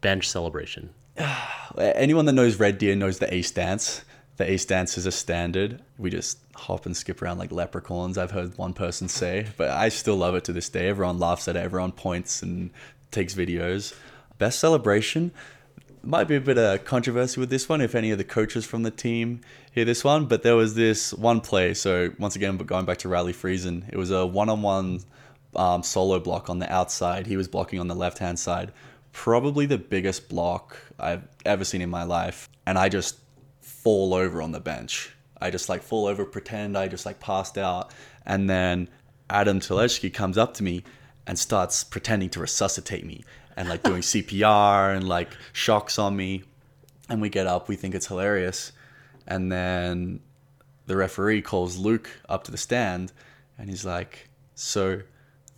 [0.00, 0.90] bench celebration?
[1.78, 4.04] Anyone that knows Red Deer knows the ace dance.
[4.36, 5.82] The ace dance is a standard.
[5.98, 8.16] We just hop and skip around like leprechauns.
[8.16, 10.88] I've heard one person say, but I still love it to this day.
[10.88, 11.60] Everyone laughs at it.
[11.60, 12.70] Everyone points and
[13.10, 13.94] takes videos.
[14.38, 15.32] Best celebration
[16.04, 18.82] might be a bit of controversy with this one if any of the coaches from
[18.82, 19.40] the team
[19.72, 21.74] hear this one, but there was this one play.
[21.74, 25.00] So once again, but going back to Riley Friesen, it was a one-on-one
[25.56, 27.26] um, solo block on the outside.
[27.26, 28.72] He was blocking on the left-hand side,
[29.12, 33.18] probably the biggest block I've ever seen in my life, and I just
[33.60, 35.14] fall over on the bench.
[35.40, 37.92] I just like fall over, pretend I just like passed out,
[38.26, 38.88] and then
[39.30, 40.84] Adam Chelejski comes up to me
[41.26, 43.24] and starts pretending to resuscitate me
[43.56, 46.44] and like doing CPR and like shocks on me.
[47.08, 48.72] And we get up, we think it's hilarious.
[49.26, 50.20] And then
[50.86, 53.12] the referee calls Luke up to the stand
[53.58, 55.02] and he's like, So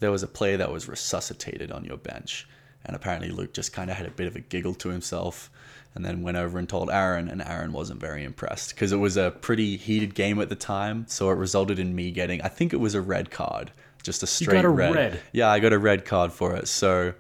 [0.00, 2.48] there was a player that was resuscitated on your bench.
[2.85, 5.50] And apparently Luke just kind of had a bit of a giggle to himself
[5.94, 9.16] and then went over and told Aaron, and Aaron wasn't very impressed because it was
[9.16, 11.07] a pretty heated game at the time.
[11.09, 13.70] So it resulted in me getting, I think it was a red card,
[14.02, 14.94] just a straight a red.
[14.94, 15.20] red.
[15.33, 16.66] Yeah, I got a red card for it.
[16.66, 17.14] So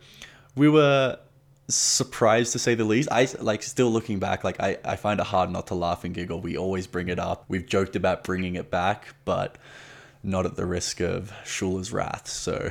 [0.54, 1.18] we were
[1.68, 3.08] surprised to say the least.
[3.10, 6.14] I like still looking back, like I, I find it hard not to laugh and
[6.14, 6.40] giggle.
[6.40, 7.44] We always bring it up.
[7.48, 9.56] We've joked about bringing it back, but
[10.22, 12.28] not at the risk of Schulha's wrath.
[12.28, 12.70] So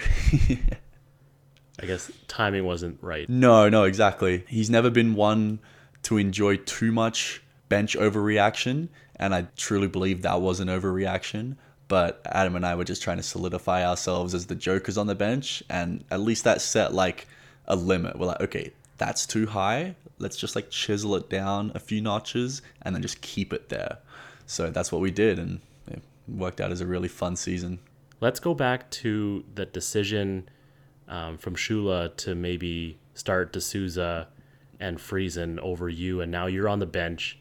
[1.81, 3.29] I guess timing wasn't right.
[3.29, 4.43] no, no, exactly.
[4.47, 5.59] He's never been one
[6.03, 11.55] to enjoy too much bench overreaction, and I truly believe that was an overreaction.
[11.87, 15.15] But Adam and I were just trying to solidify ourselves as the jokers on the
[15.15, 17.27] bench, and at least that set like
[17.67, 18.17] a limit.
[18.17, 19.95] We're like, okay, that's too high.
[20.19, 23.97] Let's just like chisel it down a few notches and then just keep it there.
[24.45, 27.80] So that's what we did, and it worked out as a really fun season.
[28.19, 30.49] Let's go back to the decision
[31.08, 34.28] um, from Schulha to maybe start D'Souza
[34.80, 37.39] and Friesen over you, and now you're on the bench.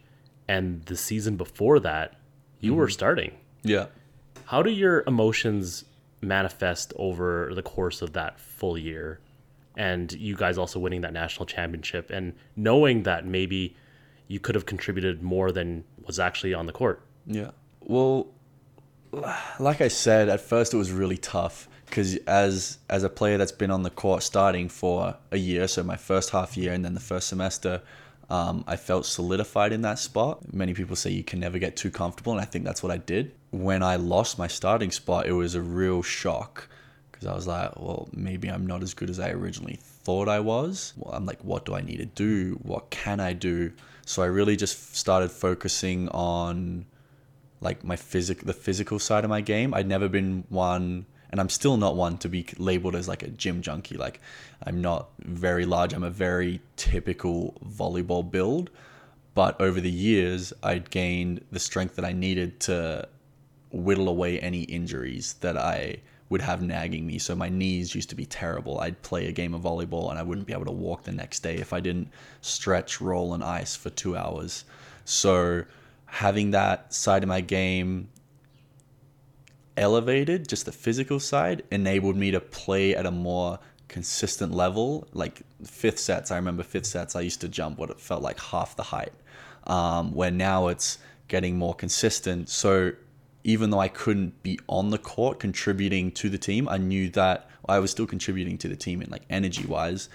[0.49, 2.17] And the season before that,
[2.61, 3.33] you were starting.
[3.63, 3.87] Yeah.
[4.47, 5.85] How do your emotions
[6.21, 9.21] manifest over the course of that full year?
[9.77, 13.77] And you guys also winning that national championship and knowing that maybe
[14.29, 17.03] you could have contributed more than was actually on the court.
[17.27, 17.51] Yeah.
[17.81, 18.29] Well,
[19.59, 23.53] like I said, at first it was really tough because as as a player that's
[23.53, 26.95] been on the court starting for a year, so my first half year and then
[26.95, 27.83] the first semester,
[28.31, 30.53] um, I felt solidified in that spot.
[30.53, 32.97] Many people say you can never get too comfortable, and I think that's what I
[32.97, 33.33] did.
[33.51, 36.69] When I lost my starting spot, it was a real shock
[37.23, 40.41] because I was like, well, maybe I'm not as good as I originally thought I
[40.41, 40.93] was.
[40.97, 42.59] Well, I'm like, what do I need to do?
[42.63, 43.73] What can I do?
[44.05, 46.85] So I really just started focusing on
[47.61, 49.73] like my physic the physical side of my game.
[49.73, 53.29] I'd never been one and I'm still not one to be labeled as like a
[53.29, 53.97] gym junkie.
[53.97, 54.21] Like
[54.65, 55.93] I'm not very large.
[55.93, 58.71] I'm a very typical volleyball build,
[59.35, 63.09] but over the years I'd gained the strength that I needed to
[63.71, 65.99] whittle away any injuries that I
[66.33, 67.19] would have nagging me.
[67.19, 68.81] So my knees used to be terrible.
[68.81, 71.41] I'd play a game of volleyball and I wouldn't be able to walk the next
[71.41, 72.09] day if I didn't
[72.41, 74.65] stretch, roll, and ice for two hours.
[75.05, 75.65] So
[76.07, 78.09] having that side of my game
[79.77, 85.07] elevated, just the physical side, enabled me to play at a more consistent level.
[85.13, 88.41] Like fifth sets, I remember fifth sets, I used to jump what it felt like
[88.41, 89.13] half the height,
[89.67, 90.97] um, where now it's
[91.29, 92.49] getting more consistent.
[92.49, 92.93] So
[93.45, 97.49] even though I couldn't be on the court contributing to the team, I knew that
[97.69, 100.09] I was still contributing to the team in like energy wise,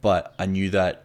[0.00, 1.04] but I knew that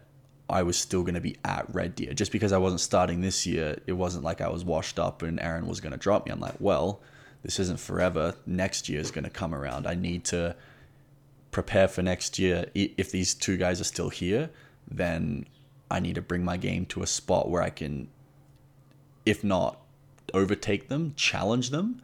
[0.49, 2.13] I was still going to be at Red Deer.
[2.13, 5.39] Just because I wasn't starting this year, it wasn't like I was washed up and
[5.39, 6.31] Aaron was going to drop me.
[6.31, 7.01] I'm like, well,
[7.43, 8.35] this isn't forever.
[8.45, 9.85] Next year is going to come around.
[9.85, 10.55] I need to
[11.51, 12.65] prepare for next year.
[12.73, 14.49] If these two guys are still here,
[14.89, 15.45] then
[15.91, 18.07] I need to bring my game to a spot where I can,
[19.25, 19.79] if not
[20.37, 22.01] overtake them, challenge them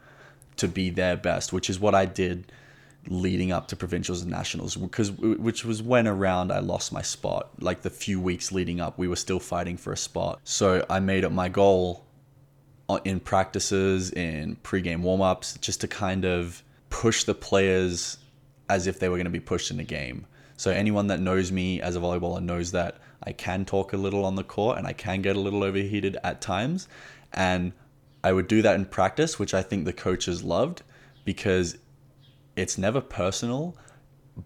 [0.57, 2.51] to be their best, which is what I did
[3.07, 7.49] leading up to provincials and nationals because which was when around I lost my spot.
[7.59, 10.39] Like the few weeks leading up we were still fighting for a spot.
[10.43, 12.05] So I made it my goal
[12.89, 18.17] uh, in practices in pre-game warm-ups just to kind of push the players
[18.69, 20.25] as if they were going to be pushed in a game.
[20.57, 24.25] So anyone that knows me as a volleyballer knows that I can talk a little
[24.25, 26.87] on the court and I can get a little overheated at times.
[27.33, 27.73] And
[28.23, 30.83] I would do that in practice, which I think the coaches loved
[31.25, 31.77] because
[32.55, 33.75] it's never personal,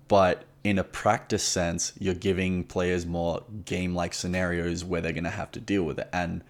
[0.07, 5.23] but in a practice sense, you're giving players more game like scenarios where they're going
[5.23, 6.09] to have to deal with it.
[6.11, 6.43] And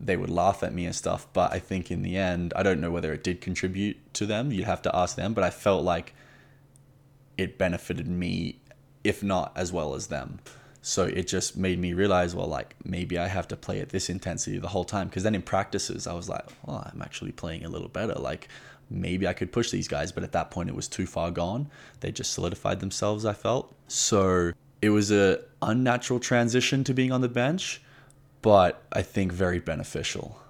[0.00, 1.26] they would laugh at me and stuff.
[1.32, 4.50] But I think in the end, I don't know whether it did contribute to them.
[4.50, 5.32] You'd have to ask them.
[5.32, 6.14] But I felt like
[7.38, 8.58] it benefited me,
[9.04, 10.40] if not as well as them.
[10.88, 14.08] So it just made me realize, well, like maybe I have to play at this
[14.08, 15.08] intensity the whole time.
[15.08, 18.14] Because then in practices, I was like, well, I'm actually playing a little better.
[18.14, 18.46] Like
[18.88, 20.12] maybe I could push these guys.
[20.12, 21.68] But at that point, it was too far gone.
[21.98, 23.74] They just solidified themselves, I felt.
[23.88, 27.82] So it was a unnatural transition to being on the bench,
[28.40, 30.40] but I think very beneficial.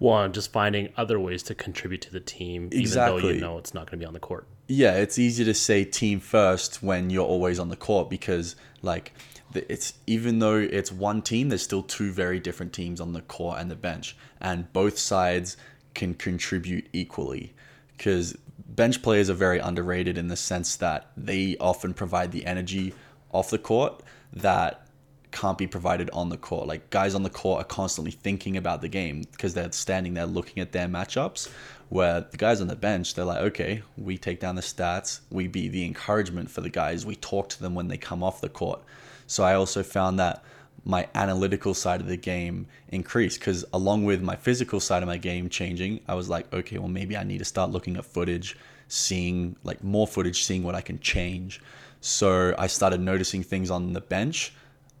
[0.00, 3.18] Well, just finding other ways to contribute to the team, exactly.
[3.18, 4.46] even though you know it's not going to be on the court.
[4.68, 9.12] Yeah, it's easy to say team first when you're always on the court because, like,
[9.54, 13.60] it's even though it's one team, there's still two very different teams on the court
[13.60, 15.56] and the bench, and both sides
[15.94, 17.54] can contribute equally.
[17.96, 18.36] Because
[18.66, 22.92] bench players are very underrated in the sense that they often provide the energy
[23.32, 24.86] off the court that
[25.30, 26.66] can't be provided on the court.
[26.66, 30.26] Like guys on the court are constantly thinking about the game because they're standing there
[30.26, 31.50] looking at their matchups.
[31.90, 35.46] Where the guys on the bench, they're like, okay, we take down the stats, we
[35.46, 38.48] be the encouragement for the guys, we talk to them when they come off the
[38.48, 38.80] court.
[39.26, 40.44] So I also found that
[40.84, 45.16] my analytical side of the game increased because along with my physical side of my
[45.16, 48.56] game changing, I was like, okay, well maybe I need to start looking at footage,
[48.88, 51.60] seeing like more footage, seeing what I can change.
[52.00, 54.52] So I started noticing things on the bench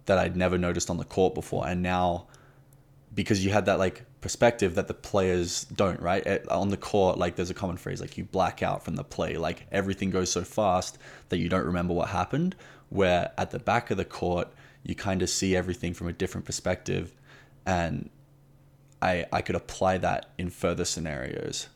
[0.06, 2.26] that I'd never noticed on the court before, and now
[3.14, 6.46] because you had that like perspective that the players don't right?
[6.48, 9.36] On the court like there's a common phrase like you black out from the play.
[9.36, 12.56] Like everything goes so fast that you don't remember what happened
[12.94, 14.48] where at the back of the court
[14.84, 17.12] you kind of see everything from a different perspective
[17.66, 18.08] and
[19.02, 21.68] I I could apply that in further scenarios.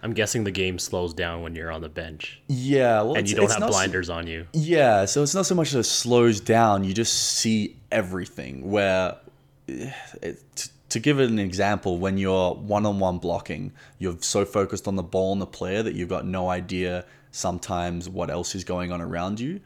[0.00, 2.40] I'm guessing the game slows down when you're on the bench.
[2.46, 4.46] Yeah, well, and you don't have blinders so, on you.
[4.52, 8.70] Yeah, so it's not so much that it slows down; you just see everything.
[8.70, 9.16] Where,
[9.68, 9.90] eh,
[10.22, 14.94] it, to, to give it an example, when you're one-on-one blocking, you're so focused on
[14.94, 18.90] the ball and the player that you've got no idea sometimes what else is going
[18.90, 19.60] on around you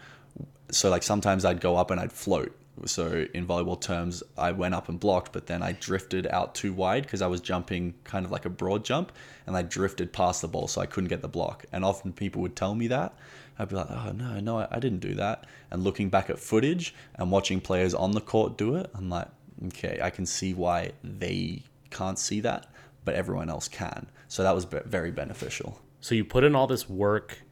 [0.73, 2.57] so like sometimes I'd go up and I'd float.
[2.87, 6.73] So in volleyball terms, I went up and blocked, but then I drifted out too
[6.73, 9.13] wide because I was jumping kind of like a broad jump,
[9.47, 11.67] and I drifted past the ball, so I couldn't get the block.
[11.71, 13.15] And often people would tell me that.
[13.59, 15.47] I'd be like, oh no, no, I, didn't do that.
[15.71, 19.29] And looking back at footage and watching players on the court do it, I'm like,
[19.66, 22.66] okay, I can see why they can't see that,
[23.05, 24.09] but everyone else can.
[24.29, 25.79] So that was very beneficial.
[26.01, 27.43] So you put in all this work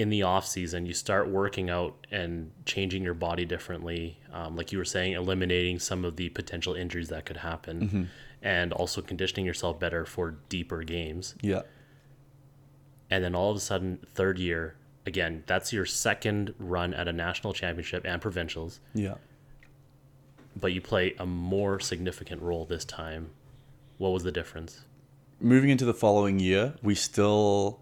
[0.00, 4.72] in the off season you start working out and changing your body differently um, like
[4.72, 8.02] you were saying eliminating some of the potential injuries that could happen mm-hmm.
[8.42, 11.62] and also conditioning yourself better for deeper games yeah
[13.10, 14.76] and then all of a sudden third year
[15.06, 19.14] again, that's your second run at a national championship and provincials, Yeah.
[20.54, 23.30] but you play a more significant role this time.
[23.98, 24.84] What was the difference?
[25.42, 27.80] moving into the following year, we still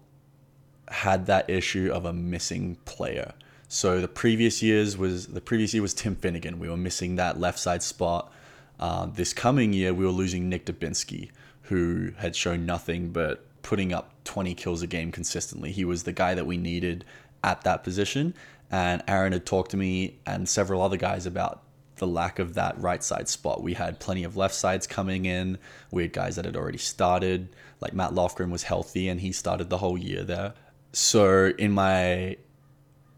[0.89, 3.33] had that issue of a missing player.
[3.67, 6.59] So the previous years was the previous year was Tim Finnegan.
[6.59, 8.31] We were missing that left side spot.
[8.79, 11.29] Uh, this coming year, we were losing Nick Dubinsky,
[11.63, 15.71] who had shown nothing but putting up 20 kills a game consistently.
[15.71, 17.05] He was the guy that we needed
[17.43, 18.33] at that position.
[18.71, 21.63] And Aaron had talked to me and several other guys about
[21.97, 23.61] the lack of that right side spot.
[23.61, 25.57] We had plenty of left sides coming in.
[25.91, 27.49] We had guys that had already started.
[27.81, 30.53] Like Matt Lofgren was healthy and he started the whole year there.
[30.91, 32.37] So in my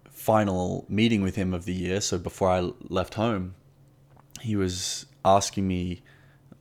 [0.10, 3.56] final meeting with him of the year, so before I left home,
[4.42, 6.02] he was asking me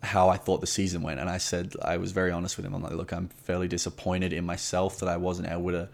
[0.02, 1.20] how I thought the season went.
[1.20, 2.74] And I said, I was very honest with him.
[2.74, 5.88] I'm like, look, I'm fairly disappointed in myself that I wasn't able to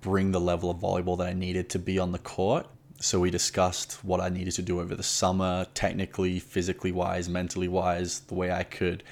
[0.00, 2.66] bring the level of volleyball that I needed to be on the court.
[3.00, 7.66] So we discussed what I needed to do over the summer, technically, physically wise, mentally
[7.66, 9.02] wise, the way I could,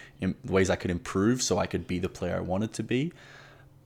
[0.44, 3.12] ways I could improve, so I could be the player I wanted to be.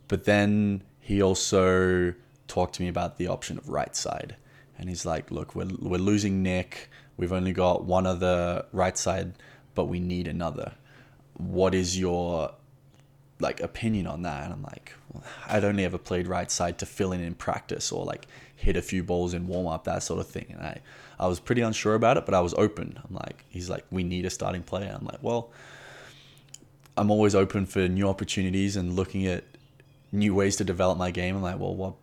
[0.07, 2.15] But then he also
[2.49, 4.35] talked to me about the option of right side,
[4.77, 6.91] and he's like, "Look, we're we're losing Nick.
[7.17, 9.35] We've only got one other right side,
[9.77, 10.73] but we need another.
[11.35, 12.55] What is your
[13.39, 16.87] like opinion on that?" And I'm like, well, "I'd only ever played right side to
[16.87, 18.27] fill in in practice or like."
[18.57, 20.47] hit a few balls in warm up, that sort of thing.
[20.49, 20.81] And I,
[21.21, 22.99] I was pretty unsure about it, but I was open.
[23.07, 24.97] I'm like, he's like, we need a starting player.
[24.99, 25.51] I'm like, well,
[26.97, 29.45] I'm always open for new opportunities and looking at
[30.13, 31.37] new ways to develop my game.
[31.37, 31.95] I'm like, well, what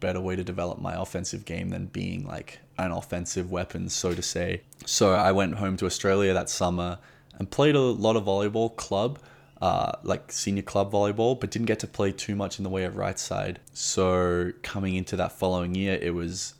[0.00, 4.22] better way to develop my offensive game than being like an offensive weapon, so to
[4.22, 4.62] say.
[4.86, 6.98] So I went home to Australia that summer
[7.38, 9.18] and played a lot of volleyball club
[9.60, 12.84] uh, like senior club volleyball, but didn't get to play too much in the way
[12.84, 13.60] of right side.
[13.72, 16.54] So coming into that following year, it was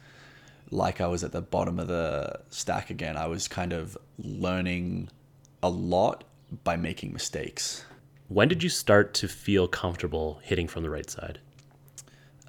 [0.70, 3.16] like I was at the bottom of the stack again.
[3.16, 5.08] I was kind of learning
[5.62, 6.24] a lot
[6.62, 7.84] by making mistakes.
[8.30, 11.40] When did you start to feel comfortable hitting from the right side?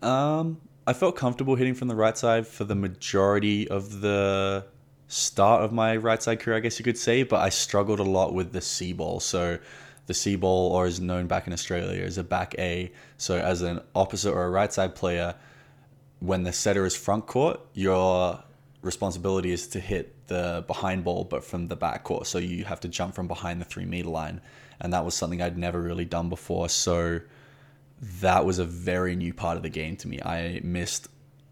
[0.04, 4.64] Um, I felt comfortable hitting from the right side for the majority of the
[5.08, 8.04] start of my right side career, I guess you could say, but I struggled a
[8.04, 9.20] lot with the C ball.
[9.20, 9.58] So
[10.06, 12.92] the C ball, or is known back in Australia as a back A.
[13.18, 15.34] So as an opposite or a right side player,
[16.20, 18.44] when the setter is front court, your
[18.84, 22.28] responsibility is to hit the behind ball, but from the back court.
[22.28, 24.42] So you have to jump from behind the three meter line.
[24.82, 26.68] And that was something I'd never really done before.
[26.70, 27.22] So
[28.20, 30.20] that was a very new part of the game to me.
[30.22, 31.08] I missed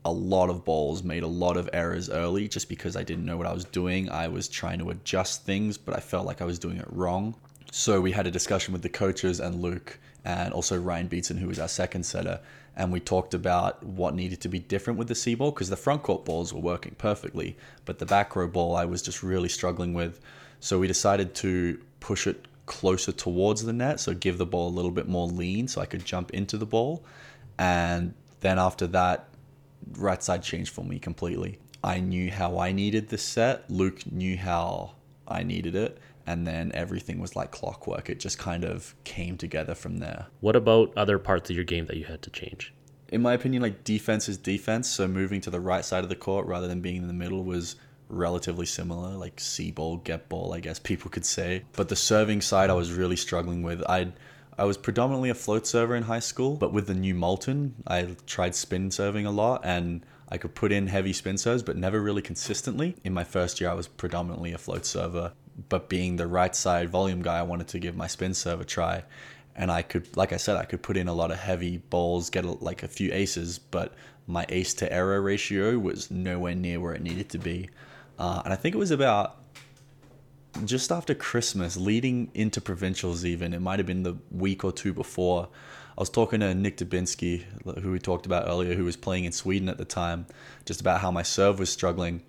[0.06, 3.38] a lot of balls, made a lot of errors early just because I didn't know
[3.38, 4.10] what I was doing.
[4.10, 7.36] I was trying to adjust things, but I felt like I was doing it wrong.
[7.72, 11.48] So we had a discussion with the coaches and Luke and also Ryan Beatson, who
[11.48, 12.40] was our second setter,
[12.76, 15.78] and we talked about what needed to be different with the C ball because the
[15.78, 19.50] front court balls were working perfectly, but the back row ball I was just really
[19.50, 20.20] struggling with.
[20.62, 24.76] So we decided to push it closer towards the net, so give the ball a
[24.76, 27.04] little bit more lean so I could jump into the ball.
[27.58, 29.28] And then after that,
[29.98, 31.60] right side changed for me completely.
[31.84, 34.94] I knew how I needed this set, Luke knew how
[35.28, 36.00] I needed it
[36.30, 38.08] and then everything was like clockwork.
[38.08, 40.28] It just kind of came together from there.
[40.42, 42.72] What about other parts of your game that you had to change?
[43.08, 46.16] In my opinion, like defense is defense, so moving to the right side of the
[46.16, 47.78] court rather than being in the middle was
[48.10, 51.64] relatively similar, like C ball, get ball, I guess people could say.
[51.74, 53.82] But the serving side I was really struggling with.
[53.88, 54.12] I
[54.58, 58.16] I was predominantly a float server in high school, but with the new Molten, I
[58.26, 62.02] tried spin serving a lot and I could put in heavy spin serves, but never
[62.02, 62.98] really consistently.
[63.06, 65.32] In my first year, I was predominantly a float server
[65.68, 68.66] but being the right side volume guy, I wanted to give my spin serve a
[68.66, 69.04] try.
[69.56, 72.30] And I could, like I said, I could put in a lot of heavy balls,
[72.30, 73.94] get a, like a few aces, but
[74.26, 77.70] my ace to error ratio was nowhere near where it needed to be.
[78.20, 79.38] Uh, and I think it was about
[80.66, 84.94] just after Christmas, leading into provincials, even it might have been the week or two
[84.94, 85.48] before.
[85.98, 87.44] I was talking to Nick Dubinsky,
[87.82, 90.26] who we talked about earlier, who was playing in Sweden at the time,
[90.66, 92.22] just about how my serve was struggling.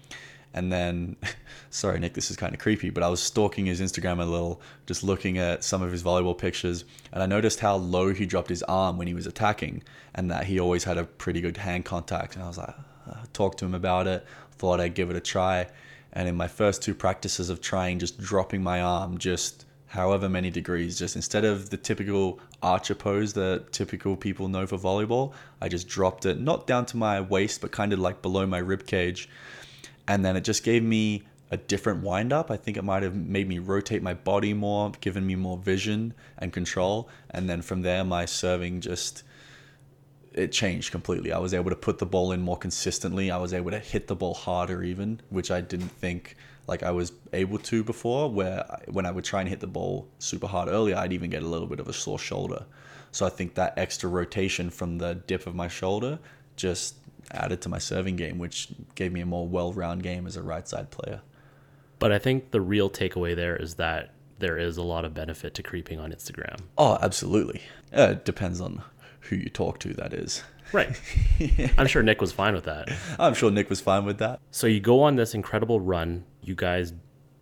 [0.55, 1.17] And then,
[1.71, 4.61] sorry, Nick, this is kind of creepy, but I was stalking his Instagram a little,
[4.87, 6.85] just looking at some of his volleyball pictures.
[7.13, 9.83] And I noticed how low he dropped his arm when he was attacking
[10.15, 12.35] and that he always had a pretty good hand contact.
[12.35, 12.75] And I was like,
[13.09, 14.27] uh, talked to him about it,
[14.61, 15.67] thought I'd give it a try.
[16.13, 20.51] And in my first two practices of trying, just dropping my arm, just however many
[20.51, 25.69] degrees, just instead of the typical archer pose that typical people know for volleyball, I
[25.69, 28.87] just dropped it, not down to my waist, but kind of like below my rib
[28.87, 29.29] cage
[30.11, 32.51] and then it just gave me a different wind up.
[32.51, 36.15] I think it might have made me rotate my body more, given me more vision
[36.39, 37.09] and control.
[37.31, 39.23] And then from there, my serving just
[40.33, 41.33] it changed completely.
[41.33, 43.31] I was able to put the ball in more consistently.
[43.31, 46.91] I was able to hit the ball harder, even, which I didn't think like I
[46.91, 48.31] was able to before.
[48.31, 51.31] Where I, when I would try and hit the ball super hard earlier, I'd even
[51.31, 52.65] get a little bit of a sore shoulder.
[53.13, 56.21] So I think that extra rotation from the dip of my shoulder
[56.55, 56.95] just
[57.33, 60.69] added to my serving game, which gave me a more well-rounded game as a right
[60.69, 61.21] side player.
[61.99, 65.55] But I think the real takeaway there is that there is a lot of benefit
[65.55, 66.61] to creeping on Instagram.
[66.79, 67.63] Oh, absolutely.
[67.97, 68.83] Uh, it depends on
[69.31, 70.43] who you talk to, that is.
[70.73, 71.01] Right.
[71.79, 72.91] I'm sure Nick was fine with that.
[73.19, 74.41] I'm sure Nick was fine with that.
[74.51, 76.25] So you go on this incredible run.
[76.43, 76.93] You guys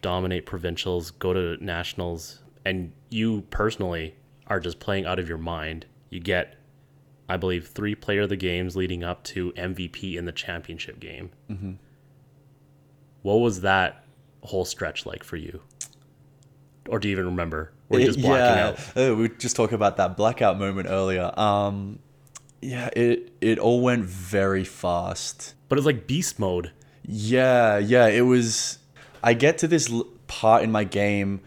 [0.00, 4.14] dominate provincials, go to nationals, and you personally
[4.46, 5.86] are just playing out of your mind.
[6.10, 6.56] You get,
[7.28, 11.30] I believe, three player of the games leading up to MVP in the championship game.
[11.50, 11.72] Mm-hmm.
[13.22, 14.04] What was that
[14.42, 15.60] whole stretch like for you?
[16.88, 17.72] Or do you even remember?
[17.88, 18.78] Were you just blacking yeah, out?
[18.96, 21.32] uh, we were just talking about that blackout moment earlier.
[21.38, 22.00] Um,
[22.60, 25.54] yeah, it it all went very fast.
[25.68, 26.72] But it's like beast mode.
[27.02, 28.78] Yeah, yeah, it was.
[29.22, 29.90] I get to this
[30.26, 31.40] part in my game,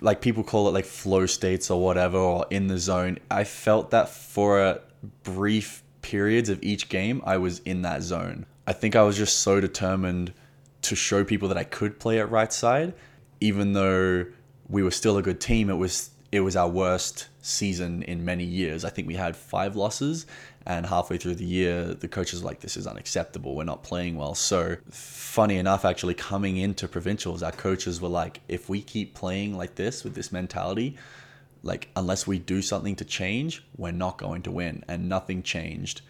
[0.00, 3.18] like people call it like flow states or whatever, or in the zone.
[3.30, 4.80] I felt that for a
[5.22, 8.46] brief periods of each game, I was in that zone.
[8.66, 10.32] I think I was just so determined
[10.82, 12.94] to show people that I could play at right side,
[13.40, 14.26] even though
[14.68, 15.70] we were still a good team.
[15.70, 18.84] It was it was our worst season in many years.
[18.84, 20.26] I think we had five losses,
[20.66, 23.54] and halfway through the year, the coaches were like, "This is unacceptable.
[23.54, 28.40] We're not playing well." So, funny enough, actually coming into provincials, our coaches were like,
[28.48, 30.96] "If we keep playing like this with this mentality,
[31.62, 36.00] like unless we do something to change, we're not going to win." And nothing changed.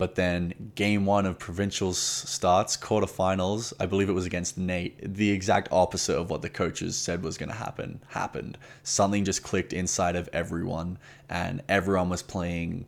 [0.00, 5.14] But then game one of provincials starts, quarterfinals, I believe it was against NAIT.
[5.14, 8.56] The exact opposite of what the coaches said was going to happen happened.
[8.82, 10.96] Something just clicked inside of everyone,
[11.28, 12.86] and everyone was playing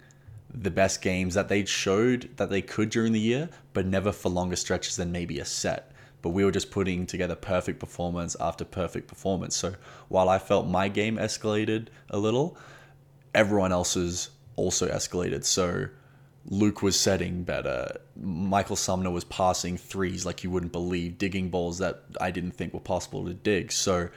[0.54, 4.30] the best games that they showed that they could during the year, but never for
[4.30, 5.92] longer stretches than maybe a set.
[6.22, 9.54] But we were just putting together perfect performance after perfect performance.
[9.54, 9.74] So
[10.08, 12.56] while I felt my game escalated a little,
[13.34, 15.44] everyone else's also escalated.
[15.44, 15.88] So
[16.44, 17.96] Luke was setting better.
[18.20, 22.74] Michael Sumner was passing threes like you wouldn't believe, digging balls that I didn't think
[22.74, 23.70] were possible to dig.
[23.72, 24.08] So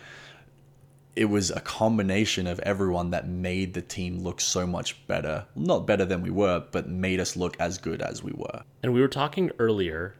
[1.16, 5.46] it was a combination of everyone that made the team look so much better.
[5.56, 8.64] Not better than we were, but made us look as good as we were.
[8.84, 10.16] And we were talking earlier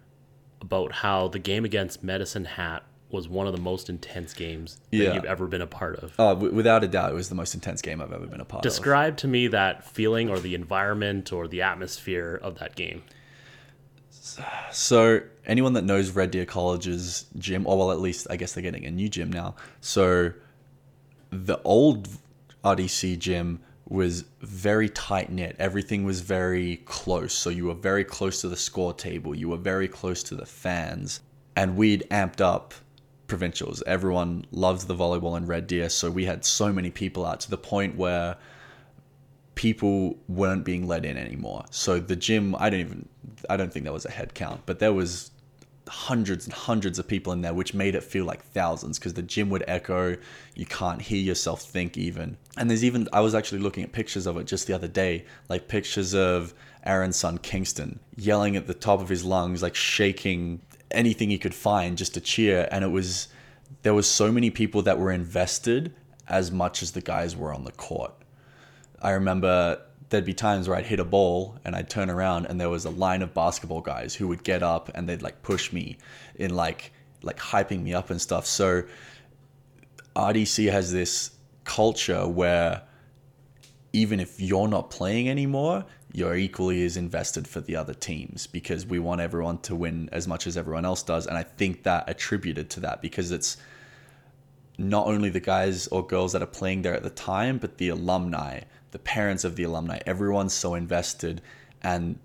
[0.62, 4.98] about how the game against Medicine Hat was one of the most intense games that
[4.98, 5.14] Yeah.
[5.14, 6.14] you've ever been a part of.
[6.20, 8.46] Uh, w- without a doubt, it was the most intense game I've ever been a
[8.46, 8.70] part of.
[8.72, 13.04] Describe to me that feeling or the environment or the atmosphere of that game.
[14.72, 18.64] So anyone that knows Red Deer College's gym, or well, at least I guess they're
[18.64, 19.56] getting a new gym now.
[19.82, 20.34] So
[21.30, 22.10] the old
[22.64, 25.56] RDC gym was very tight knit.
[25.60, 27.34] Everything was very close.
[27.34, 29.36] So you were very close to the score table.
[29.36, 31.22] You were very close to the fans,
[31.56, 32.74] and we'd amped up
[33.28, 33.84] provincials.
[33.88, 37.50] Everyone loves the volleyball in Red Deer, so we had so many people out to
[37.50, 38.38] the point where
[39.56, 41.66] people weren't being let in anymore.
[41.72, 43.10] So the gym, I don't even,
[43.50, 45.32] I don't think there was a head count, but there was
[45.88, 49.22] hundreds and hundreds of people in there, which made it feel like thousands because the
[49.22, 50.18] gym would echo.
[50.56, 52.38] You can't hear yourself think even.
[52.58, 55.26] And there's even, I was actually looking at pictures of it just the other day,
[55.48, 56.54] like pictures of
[56.86, 60.62] Aaron's son Kingston yelling at the top of his lungs, like shaking
[60.92, 62.68] anything he could find just to cheer.
[62.72, 63.28] And it was,
[63.82, 65.94] there was so many people that were invested
[66.28, 68.14] as much as the guys were on the court.
[69.02, 72.60] I remember there'd be times where I'd hit a ball and I'd turn around and
[72.60, 75.74] there was a line of basketball guys who would get up and they'd like push
[75.74, 75.98] me
[76.36, 76.92] in like
[77.24, 78.46] like hyping me up and stuff.
[78.46, 78.84] So
[80.16, 81.32] RDC has this
[81.64, 82.84] culture where
[83.94, 85.86] even if you're not playing anymore,
[86.16, 90.30] you're equally as invested for the other teams because we want everyone to win as
[90.30, 91.28] much as everyone else does.
[91.28, 93.58] And I think that attributed to that because it's
[94.78, 97.90] not only the guys or girls that are playing there at the time, but the
[97.90, 98.62] alumni,
[98.92, 100.00] the parents of the alumni.
[100.06, 101.42] Everyone's so invested.
[101.84, 102.18] And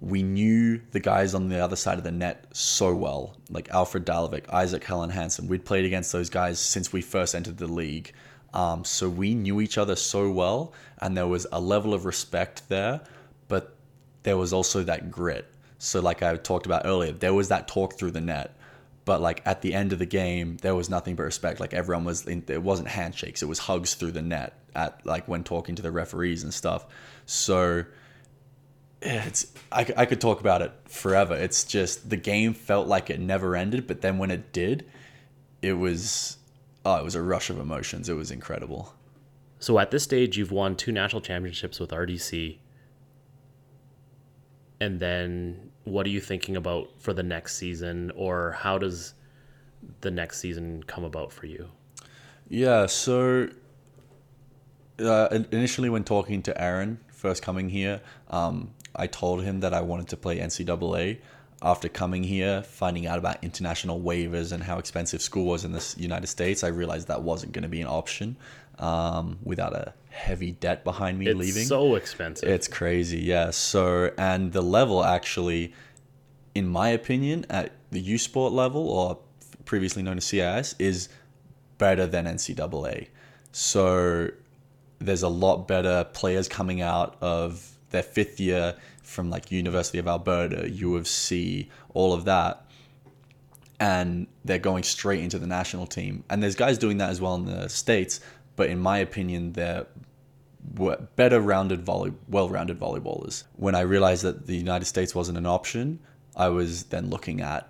[0.00, 4.04] we knew the guys on the other side of the net so well, like Alfred
[4.04, 5.46] Dalovic, Isaac Helen Hansen.
[5.46, 8.12] We'd played against those guys since we first entered the league.
[8.52, 12.68] Um, so we knew each other so well, and there was a level of respect
[12.68, 13.02] there,
[14.26, 15.46] there was also that grit.
[15.78, 18.56] So, like I talked about earlier, there was that talk through the net,
[19.04, 21.60] but like at the end of the game, there was nothing but respect.
[21.60, 25.28] Like everyone was, in, it wasn't handshakes; it was hugs through the net at like
[25.28, 26.86] when talking to the referees and stuff.
[27.24, 27.84] So,
[29.00, 31.36] it's I could talk about it forever.
[31.36, 34.90] It's just the game felt like it never ended, but then when it did,
[35.62, 36.36] it was
[36.84, 38.08] oh, it was a rush of emotions.
[38.08, 38.92] It was incredible.
[39.60, 42.58] So at this stage, you've won two national championships with RDC.
[44.80, 49.14] And then what are you thinking about for the next season, or how does
[50.00, 51.68] the next season come about for you?
[52.48, 53.48] Yeah, so
[54.98, 59.80] uh, initially, when talking to Aaron, first coming here, um, I told him that I
[59.80, 61.18] wanted to play NCAA.
[61.62, 65.94] After coming here, finding out about international waivers and how expensive school was in the
[65.96, 68.36] United States, I realized that wasn't going to be an option
[68.78, 71.64] um, without a heavy debt behind me It's leaving.
[71.64, 72.48] so expensive.
[72.48, 73.50] It's crazy, yeah.
[73.50, 75.72] So, and the level actually,
[76.54, 79.18] in my opinion, at the U Sport level or
[79.64, 81.08] previously known as CIS, is
[81.78, 83.08] better than NCAA.
[83.52, 84.28] So,
[84.98, 88.74] there's a lot better players coming out of their fifth year
[89.06, 92.62] from like University of Alberta, U of C, all of that.
[93.78, 96.24] And they're going straight into the national team.
[96.30, 98.20] And there's guys doing that as well in the States.
[98.56, 99.86] But in my opinion, they're
[101.14, 103.44] better rounded volley, well-rounded volleyballers.
[103.56, 106.00] When I realized that the United States wasn't an option,
[106.34, 107.68] I was then looking at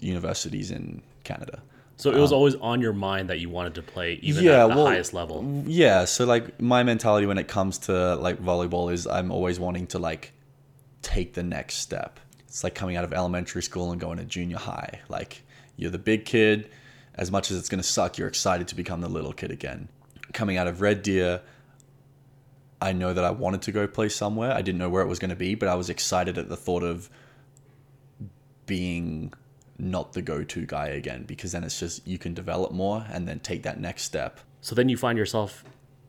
[0.00, 1.62] universities in Canada.
[1.96, 4.64] so it was always on your mind that you wanted to play even um, Yeah,
[4.64, 5.64] at the well, highest level.
[5.66, 9.86] Yeah, so like my mentality when it comes to like volleyball is I'm always wanting
[9.88, 10.32] to like
[11.04, 12.18] take the next step.
[12.48, 15.00] It's like coming out of elementary school and going to junior high.
[15.08, 15.42] Like
[15.76, 16.70] you're the big kid,
[17.14, 19.88] as much as it's going to suck, you're excited to become the little kid again.
[20.32, 21.42] Coming out of Red Deer,
[22.80, 24.52] I know that I wanted to go play somewhere.
[24.52, 26.56] I didn't know where it was going to be, but I was excited at the
[26.56, 27.08] thought of
[28.66, 29.32] being
[29.78, 33.40] not the go-to guy again because then it's just you can develop more and then
[33.40, 34.40] take that next step.
[34.60, 35.64] So then you find yourself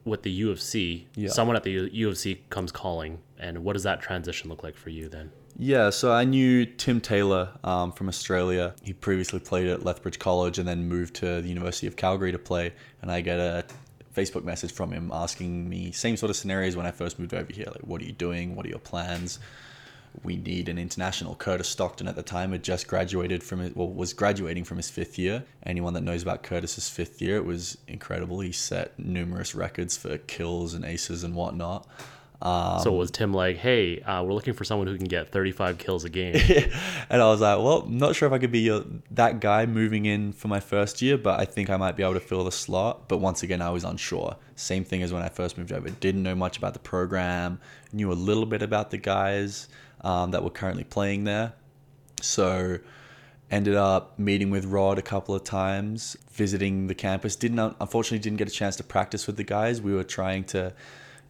[0.06, 1.08] with the U of C.
[1.16, 1.30] Yeah.
[1.30, 4.90] Someone at the U- UFC comes calling, and what does that transition look like for
[4.90, 5.32] you then?
[5.58, 8.76] Yeah, so I knew Tim Taylor um, from Australia.
[8.84, 12.38] He previously played at Lethbridge College and then moved to the University of Calgary to
[12.38, 12.74] play.
[13.02, 13.66] And I get a
[14.14, 17.52] Facebook message from him asking me same sort of scenarios when I first moved over
[17.52, 17.68] here.
[17.68, 18.56] Like, what are you doing?
[18.56, 19.40] What are your plans?
[20.24, 21.36] We need an international.
[21.36, 24.90] Curtis Stockton at the time had just graduated from it, well, was graduating from his
[24.90, 25.44] fifth year.
[25.64, 28.40] Anyone that knows about Curtis's fifth year, it was incredible.
[28.40, 31.88] He set numerous records for kills and aces and whatnot.
[32.42, 35.78] Um, so was Tim like, hey, uh, we're looking for someone who can get 35
[35.78, 36.36] kills a game?
[37.10, 40.06] and I was like, well, not sure if I could be your, that guy moving
[40.06, 42.52] in for my first year, but I think I might be able to fill the
[42.52, 43.08] slot.
[43.08, 44.36] But once again, I was unsure.
[44.56, 45.90] Same thing as when I first moved over.
[45.90, 47.60] Didn't know much about the program,
[47.94, 49.68] knew a little bit about the guys
[50.06, 51.54] um, that were currently playing there.
[52.22, 52.78] So
[53.52, 57.36] ended up meeting with Rod a couple of times, visiting the campus.
[57.36, 59.82] Didn't unfortunately didn't get a chance to practice with the guys.
[59.82, 60.74] We were trying to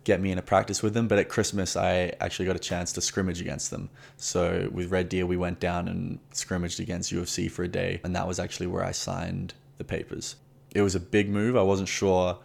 [0.03, 2.93] get me in a practice with them, but at Christmas I actually got a chance
[2.93, 3.89] to scrimmage against them.
[4.17, 7.67] So with Red Deer we went down and scrimmaged against U of C for a
[7.67, 10.36] day, and that was actually where I signed the papers.
[10.76, 11.55] It was a big move.
[11.55, 12.38] I wasn't sure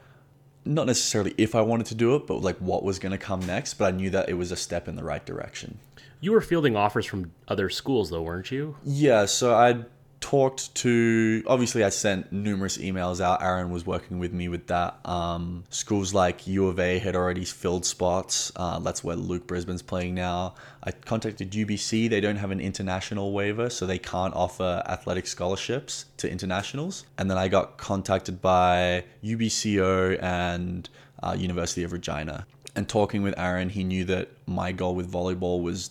[0.65, 3.41] not necessarily if I wanted to do it, but like what was going to come
[3.41, 5.79] next, but I knew that it was a step in the right direction.
[6.21, 8.77] You were fielding offers from other schools, though, weren't you?
[8.85, 9.85] Yeah, so I
[10.21, 13.43] talked to obviously I sent numerous emails out.
[13.43, 14.99] Aaron was working with me with that.
[15.05, 18.53] Um, schools like U of A had already filled spots.
[18.55, 20.55] Uh, that's where Luke Brisbane's playing now.
[20.85, 22.09] I contacted UBC.
[22.11, 27.07] They don't have an international waiver, so they can't offer athletic scholarships to internationals.
[27.19, 30.89] And then I got contacted by UBCO and
[31.23, 32.47] uh, University of Regina.
[32.77, 35.91] And talking with Aaron, he knew that my goal with volleyball was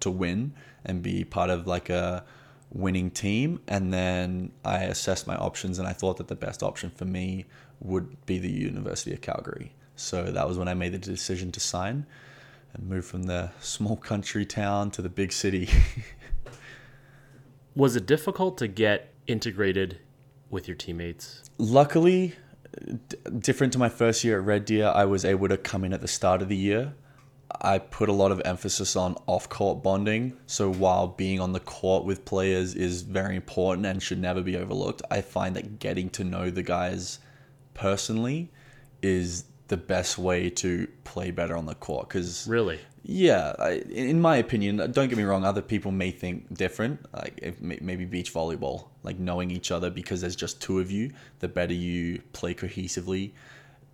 [0.00, 0.52] to win
[0.84, 2.24] and be part of like a
[2.70, 3.60] winning team.
[3.66, 7.46] And then I assessed my options and I thought that the best option for me
[7.80, 9.72] would be the University of Calgary.
[9.96, 12.06] So that was when I made the decision to sign
[12.74, 15.68] and move from the small country town to the big city.
[17.74, 19.98] Was it difficult to get integrated
[20.50, 21.42] with your teammates?
[21.58, 22.34] Luckily,
[23.08, 25.92] d- different to my first year at Red Deer, I was able to come in
[25.92, 26.94] at the start of the year.
[27.60, 30.36] I put a lot of emphasis on off court bonding.
[30.46, 34.56] So while being on the court with players is very important and should never be
[34.56, 37.18] overlooked, I find that getting to know the guys
[37.74, 38.50] personally
[39.02, 42.08] is the best way to play better on the court.
[42.08, 42.80] Because Really?
[43.02, 45.44] yeah, I, in my opinion, don't get me wrong.
[45.44, 47.00] Other people may think different.
[47.14, 51.12] Like if, maybe beach volleyball, like knowing each other because there's just two of you.
[51.38, 53.32] The better you play cohesively,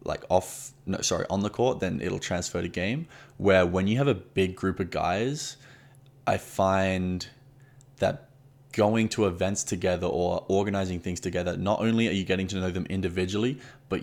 [0.05, 3.07] like off, no, sorry, on the court, then it'll transfer to game.
[3.39, 5.57] Where when you have a big group of guys,
[6.27, 7.27] I find
[7.99, 8.29] that
[8.73, 12.71] going to events together or organizing things together, not only are you getting to know
[12.71, 14.03] them individually, but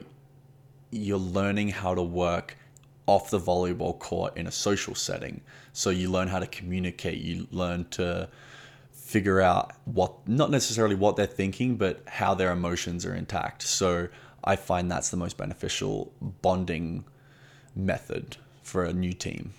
[0.91, 2.57] you're learning how to work
[3.05, 5.41] off the volleyball court in a social setting.
[5.73, 8.29] So you learn how to communicate, you learn to
[8.91, 13.63] figure out what not necessarily what they're thinking, but how their emotions are intact.
[13.63, 14.07] So
[14.43, 16.11] I find that's the most beneficial
[16.41, 17.05] bonding
[17.75, 19.53] method for a new team.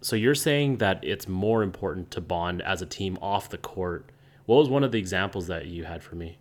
[0.00, 4.10] So you're saying that it's more important to bond as a team off the court.
[4.46, 6.38] What was one of the examples that you had for me?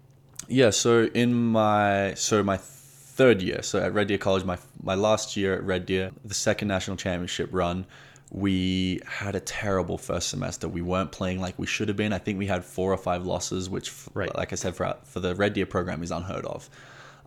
[0.47, 4.93] Yeah, so in my so my third year, so at Red Deer College, my my
[4.95, 7.85] last year at Red Deer, the second national championship run,
[8.29, 10.67] we had a terrible first semester.
[10.67, 12.13] We weren't playing like we should have been.
[12.13, 14.33] I think we had four or five losses, which, Right.
[14.35, 16.69] like I said, for for the Red Deer program is unheard of.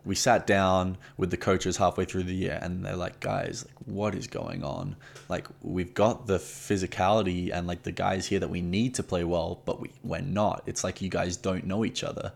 [0.05, 3.75] We sat down with the coaches halfway through the year, and they're like, "Guys, like,
[3.85, 4.95] what is going on?
[5.27, 9.23] Like, we've got the physicality and like the guys here that we need to play
[9.23, 10.63] well, but we we're not.
[10.65, 12.33] It's like you guys don't know each other."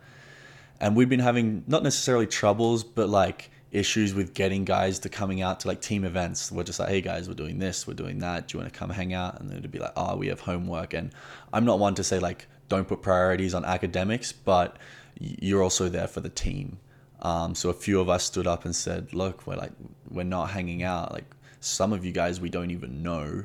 [0.83, 5.41] and we've been having not necessarily troubles but like issues with getting guys to coming
[5.41, 8.19] out to like team events we're just like hey guys we're doing this we're doing
[8.19, 10.41] that do you want to come hang out and it'd be like oh we have
[10.41, 11.11] homework and
[11.53, 14.77] i'm not one to say like don't put priorities on academics but
[15.19, 16.77] you're also there for the team
[17.23, 19.71] um, so a few of us stood up and said look we're like
[20.11, 21.25] we're not hanging out like
[21.59, 23.43] some of you guys we don't even know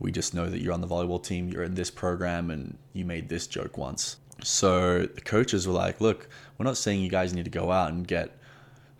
[0.00, 3.04] we just know that you're on the volleyball team, you're in this program, and you
[3.04, 4.16] made this joke once.
[4.42, 6.26] So the coaches were like, look,
[6.56, 8.36] we're not saying you guys need to go out and get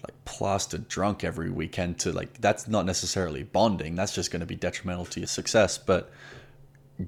[0.02, 3.96] like plastered drunk every weekend to like, that's not necessarily bonding.
[3.96, 5.78] That's just going to be detrimental to your success.
[5.78, 6.10] But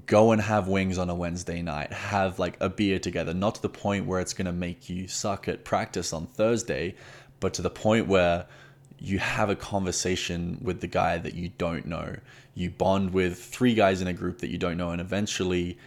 [0.05, 3.61] go and have wings on a Wednesday night, have like a beer together, not to
[3.61, 6.95] the point where it's going to make you suck at practice on Thursday,
[7.39, 8.45] but to the point where
[8.99, 12.15] you have a conversation with the guy that you don't know.
[12.55, 15.77] You bond with three guys in a group that you don't know, and eventually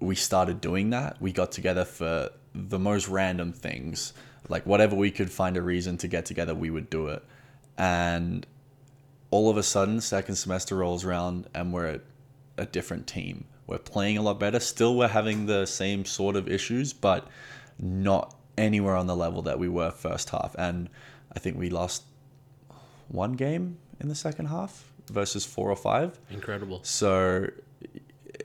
[0.00, 1.20] we started doing that.
[1.20, 4.12] We got together for the most random things.
[4.48, 7.22] Like whatever we could find a reason to get together, we would do it.
[7.78, 8.46] And
[9.30, 12.00] all of a sudden, second semester rolls around and we're a,
[12.56, 13.44] a different team.
[13.66, 14.60] We're playing a lot better.
[14.60, 17.28] Still, we're having the same sort of issues, but
[17.78, 20.54] not anywhere on the level that we were first half.
[20.58, 20.88] And
[21.34, 22.04] I think we lost
[23.08, 26.18] one game in the second half versus four or five.
[26.30, 26.80] Incredible.
[26.82, 27.48] So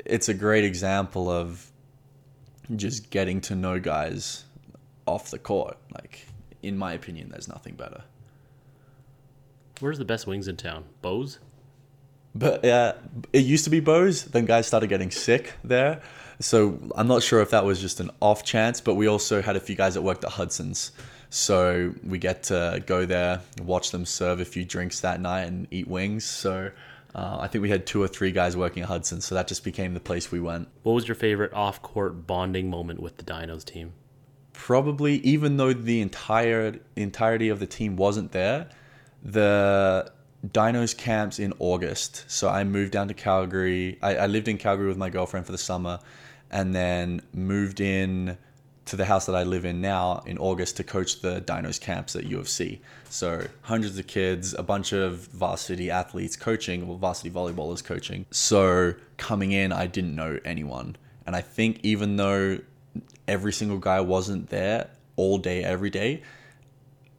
[0.06, 1.72] it's a great example of
[2.76, 4.46] just getting to know guys
[5.06, 5.78] off the court.
[5.94, 6.28] Like,
[6.62, 8.04] in my opinion, there's nothing better.
[9.80, 10.86] Where's the best wings in town?
[11.02, 11.40] Bose?
[12.36, 12.94] But yeah,
[13.34, 14.26] it used to be Bose.
[14.26, 16.02] Then guys started getting sick there.
[16.42, 19.56] So I'm not sure if that was just an off chance, but we also had
[19.56, 20.92] a few guys that worked at Hudson's.
[21.30, 25.68] So we get to go there, watch them serve a few drinks that night and
[25.72, 26.26] eat wings.
[26.26, 26.72] So
[27.16, 29.22] uh, I think we had two or three guys working at Hudson.
[29.22, 30.68] So that just became the place we went.
[30.84, 33.94] What was your favorite off court bonding moment with the Dinos team?
[34.56, 38.68] probably even though the entire entirety of the team wasn't there
[39.22, 40.10] the
[40.54, 44.88] dinos camps in august so i moved down to calgary I, I lived in calgary
[44.88, 46.00] with my girlfriend for the summer
[46.52, 48.38] and then moved in
[48.86, 52.16] to the house that i live in now in august to coach the dinos camps
[52.16, 56.98] at u of c so hundreds of kids a bunch of varsity athletes coaching well
[56.98, 62.60] varsity volleyballers coaching so coming in i didn't know anyone and i think even though
[63.28, 66.22] every single guy wasn't there all day, every day.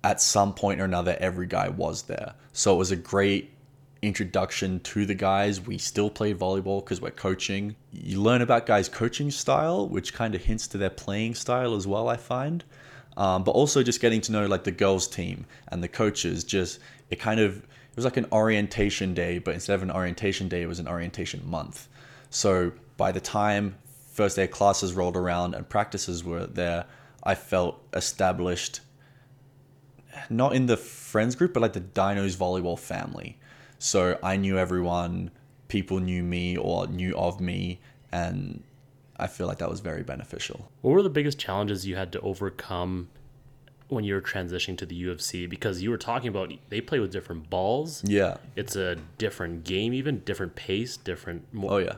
[0.05, 2.35] At some point or another, every guy was there.
[2.57, 3.53] So it was a great
[4.01, 5.61] introduction to the guys.
[5.61, 7.77] We still played volleyball because we're coaching.
[7.93, 11.87] You learn about guys' coaching style, which kind of hints to their playing style as
[11.87, 12.65] well, I find.
[13.19, 16.45] Um, but also just getting to know like the girls' team and the coaches.
[16.45, 16.79] Just
[17.11, 20.63] it kind of it was like an orientation day, but instead of an orientation day,
[20.63, 21.89] it was an orientation month.
[22.31, 23.77] So by the time
[24.15, 26.87] first day classes rolled around and practices were there,
[27.23, 28.81] I felt established,
[30.31, 33.39] not in the friends group, but like the Dinos volleyball family.
[33.79, 35.31] So I knew everyone,
[35.69, 37.81] people knew me or knew of me,
[38.12, 38.62] and
[39.19, 40.71] I feel like that was very beneficial.
[40.83, 43.09] What were the biggest challenges you had to overcome
[43.89, 45.47] when you were transitioning to the U of C?
[45.47, 48.03] Because you were talking about they play with different balls.
[48.05, 48.37] Yeah.
[48.57, 51.97] It's a different game, even different pace, different more, Oh, yeah.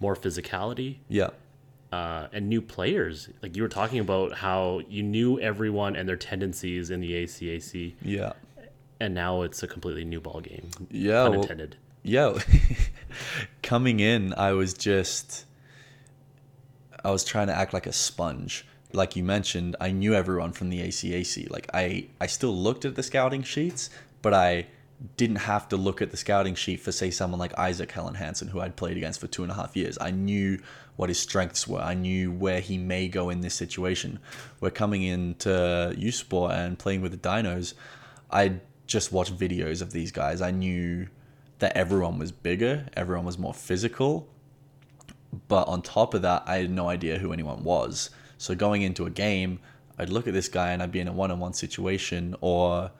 [0.00, 1.30] more physicality, Yeah.
[1.92, 3.28] Uh, and new players.
[3.42, 7.94] Like you were talking about how you knew everyone and their tendencies in the ACAC,
[8.02, 8.32] Yeah.
[9.00, 10.68] and now it's a completely new ball game.
[10.90, 11.24] Yeah.
[11.28, 11.68] Pun well-
[12.04, 12.38] yeah
[13.62, 15.44] coming in i was just
[17.04, 20.70] i was trying to act like a sponge like you mentioned i knew everyone from
[20.70, 23.90] the acac like i i still looked at the scouting sheets
[24.22, 24.64] but i
[25.16, 28.48] didn't have to look at the scouting sheet for say someone like isaac helen hansen
[28.48, 29.96] who i'd played against for two and a half years.
[30.00, 30.58] I knew
[30.98, 31.80] what his strengths were.
[31.80, 34.18] I knew where he may go in this situation.
[34.60, 37.74] We're coming into u sport and playing with the dinos.
[38.32, 38.54] I
[38.88, 40.42] just watched videos of these guys.
[40.42, 41.06] I knew
[41.60, 44.28] that everyone was bigger, everyone was more physical.
[45.46, 48.10] But on top of that, I had no idea who anyone was.
[48.36, 49.60] So going into a game,
[49.98, 52.90] I'd look at this guy and I'd be in a one on one situation, or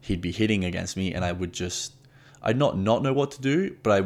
[0.00, 1.94] he'd be hitting against me, and I would just,
[2.42, 4.04] I'd not not know what to do, but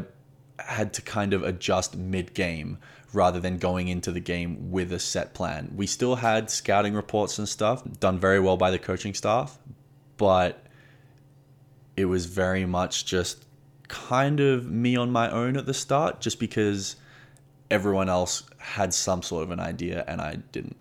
[0.58, 2.78] I had to kind of adjust mid game
[3.12, 5.72] rather than going into the game with a set plan.
[5.76, 9.58] We still had scouting reports and stuff done very well by the coaching staff,
[10.16, 10.64] but
[11.96, 13.44] it was very much just
[13.88, 16.96] kind of me on my own at the start just because
[17.70, 20.76] everyone else had some sort of an idea and I didn't.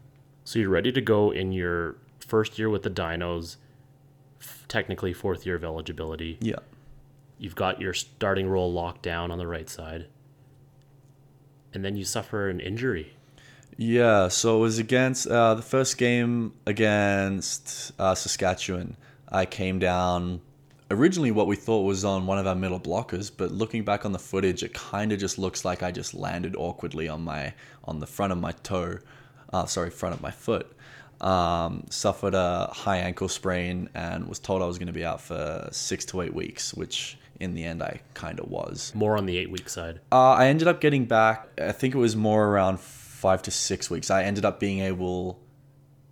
[0.46, 3.58] So you're ready to go in your first year with the Dinos,
[4.72, 6.38] technically fourth year of eligibility.
[6.40, 6.60] Yeah.
[7.38, 10.08] You've got your starting role locked down on the right side.
[11.74, 13.14] And then you suffer an injury.
[13.76, 18.96] Yeah, so it was against uh, the first game against uh, Saskatchewan.
[19.28, 20.40] I came down
[20.90, 24.14] originally what we thought was on one of our middle blockers, but looking back on
[24.14, 27.54] the footage, it kind of just looks like I just landed awkwardly on my
[27.84, 29.00] on the front of my toe,
[29.52, 30.72] uh, sorry, front of my foot.
[31.22, 35.22] Um, suffered a high ankle sprain and was told I was going to be out
[35.22, 38.92] for six to eight weeks, which in the end I kind of was.
[38.96, 40.00] More on the eight week side.
[40.12, 41.48] Uh, I ended up getting back.
[41.60, 44.10] I think it was more around five to six weeks.
[44.10, 45.40] I ended up being able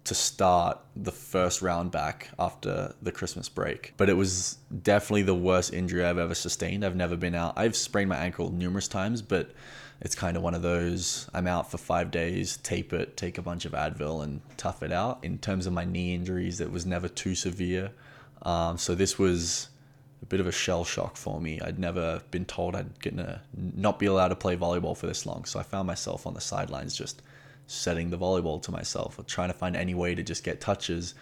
[0.06, 3.94] to start the first round back after the Christmas break.
[3.98, 6.84] But it was definitely the worst injury I've ever sustained.
[6.84, 7.54] I've never been out.
[7.58, 9.52] I've sprained my ankle numerous times, but
[10.02, 13.42] it's kind of one of those I'm out for five days, tape it, take a
[13.42, 15.20] bunch of Advil, and tough it out.
[15.24, 17.92] In terms of my knee injuries, it was never too severe.
[18.42, 19.70] Um, so this was
[20.22, 21.60] a bit of a shell shock for me.
[21.62, 25.44] I'd never been told I'd gonna not be allowed to play volleyball for this long.
[25.46, 27.22] So I found myself on the sidelines just
[27.68, 31.14] setting the volleyball to myself or trying to find any way to just get touches.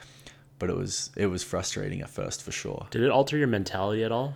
[0.59, 2.88] But it was it was frustrating at first for sure.
[2.91, 4.36] Did it alter your mentality at all?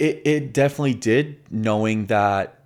[0.00, 2.59] It it definitely did, knowing that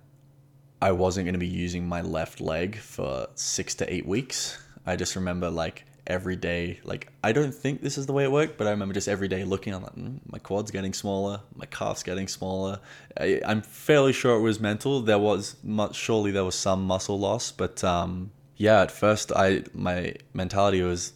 [0.81, 4.61] I wasn't going to be using my left leg for six to eight weeks.
[4.85, 8.31] I just remember like every day, like I don't think this is the way it
[8.31, 11.41] worked, but I remember just every day looking, I'm like, mm, my quad's getting smaller,
[11.55, 12.79] my calf's getting smaller.
[13.19, 15.01] I, I'm fairly sure it was mental.
[15.01, 19.63] There was much, surely there was some muscle loss, but um, yeah, at first I
[19.73, 21.13] my mentality was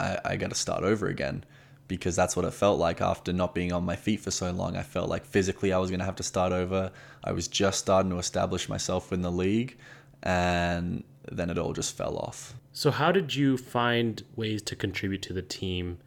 [0.00, 1.44] I, I got to start over again
[1.88, 4.76] because that's what it felt like after not being on my feet for so long.
[4.76, 6.90] I felt like physically I was going to have to start over.
[7.22, 9.76] I was just starting to establish myself in the league,
[10.22, 12.54] and then it all just fell off.
[12.72, 15.98] So, how did you find ways to contribute to the team?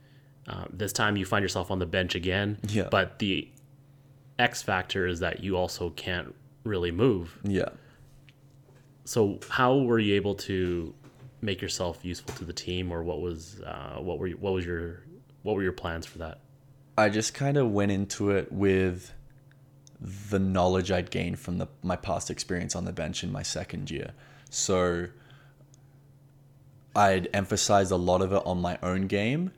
[0.48, 2.88] Uh, this time you find yourself on the bench again, Yeah.
[2.90, 3.48] but the
[4.38, 7.40] X factor is that you also can't really move.
[7.44, 7.70] Yeah.
[9.06, 10.94] So, how were you able to
[11.42, 14.66] make yourself useful to the team, or what was uh, what were you, what was
[14.66, 15.04] your
[15.50, 16.42] what were your plans for that?
[16.96, 19.12] I just kind of went into it with
[20.30, 23.90] the knowledge I'd gained from the my past experience on the bench in my second
[23.90, 24.12] year.
[24.52, 25.08] So
[26.96, 29.52] I'd emphasized a lot of it on my own game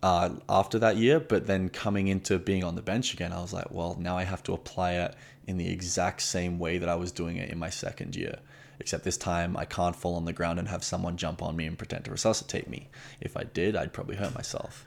[0.00, 3.52] uh, after that year, but then coming into being on the bench again, I was
[3.52, 5.16] like, well, now I have to apply it
[5.48, 8.38] in the exact same way that I was doing it in my second year.
[8.78, 11.66] Except this time, I can't fall on the ground and have someone jump on me
[11.66, 12.88] and pretend to resuscitate me.
[13.20, 14.86] If I did, I'd probably hurt myself.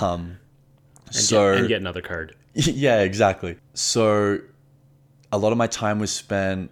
[0.00, 0.38] Um,
[1.06, 2.36] And, so get, and get another card.
[2.54, 3.56] yeah, exactly.
[3.74, 4.40] So
[5.32, 6.70] a lot of my time was spent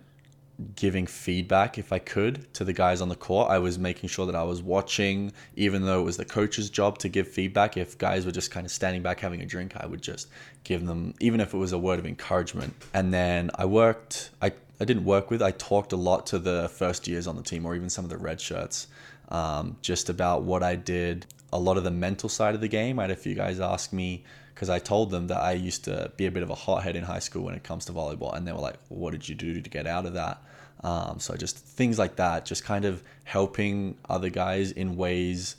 [0.74, 3.48] giving feedback if I could to the guys on the court.
[3.48, 6.98] I was making sure that I was watching, even though it was the coach's job
[6.98, 7.76] to give feedback.
[7.76, 10.28] If guys were just kind of standing back having a drink, I would just
[10.64, 12.74] give them, even if it was a word of encouragement.
[12.92, 16.68] And then I worked, I, I didn't work with, I talked a lot to the
[16.68, 18.88] first years on the team or even some of the red shirts,
[19.28, 21.26] um, just about what I did.
[21.52, 22.98] A lot of the mental side of the game.
[22.98, 24.24] I had a few guys ask me,
[24.54, 27.04] because I told them that I used to be a bit of a hothead in
[27.04, 29.60] high school when it comes to volleyball, and they were like, "What did you do
[29.60, 30.42] to get out of that?"
[30.82, 35.56] Um, so just things like that, just kind of helping other guys in ways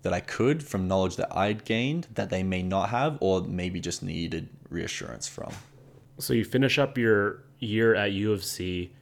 [0.00, 3.80] that I could from knowledge that I'd gained that they may not have, or maybe
[3.80, 5.52] just needed reassurance from.
[6.18, 8.92] So you finish up your year at U of C,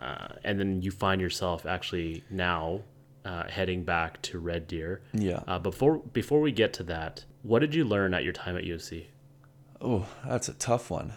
[0.00, 2.82] uh, and then you find yourself actually now
[3.24, 5.02] uh, heading back to Red Deer.
[5.12, 5.42] Yeah.
[5.46, 8.64] Uh, before before we get to that, what did you learn at your time at
[8.64, 9.08] U of C?
[9.80, 11.14] Oh, that's a tough one.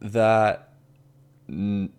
[0.00, 0.72] That
[1.48, 1.92] n-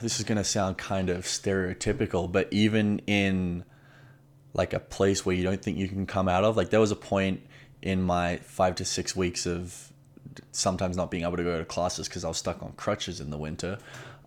[0.00, 3.64] this is going to sound kind of stereotypical, but even in
[4.54, 6.90] like a place where you don't think you can come out of, like there was
[6.90, 7.42] a point
[7.82, 9.92] in my 5 to 6 weeks of
[10.52, 13.30] sometimes not being able to go to classes because I was stuck on crutches in
[13.30, 13.78] the winter,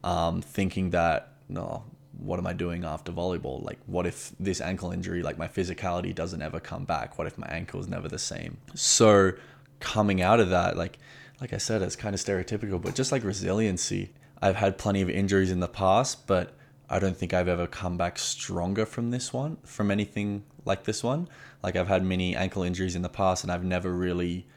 [0.04, 1.84] um, thinking that no,
[2.22, 3.64] what am I doing after volleyball?
[3.64, 7.18] Like, what if this ankle injury, like my physicality doesn't ever come back?
[7.18, 8.58] What if my ankle is never the same?
[8.76, 9.34] So,
[9.80, 10.98] coming out of that, like,
[11.40, 14.12] like I said, it's kind of stereotypical, but just like resiliency,
[14.42, 16.54] I've had plenty of injuries in the past, but
[16.90, 21.04] I don't think I've ever come back stronger from this one, from anything like this
[21.04, 21.30] one.
[21.64, 24.48] Like, I've had many ankle injuries in the past, and I've never really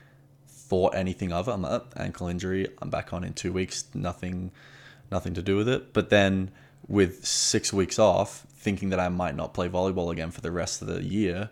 [0.48, 1.52] thought anything of it.
[1.52, 2.66] I'm like, "Oh, ankle injury.
[2.80, 3.84] I'm back on in two weeks.
[3.94, 4.50] Nothing,
[5.10, 5.92] nothing to do with it.
[5.92, 6.50] But then
[6.92, 10.82] with six weeks off, thinking that I might not play volleyball again for the rest
[10.82, 11.48] of the year,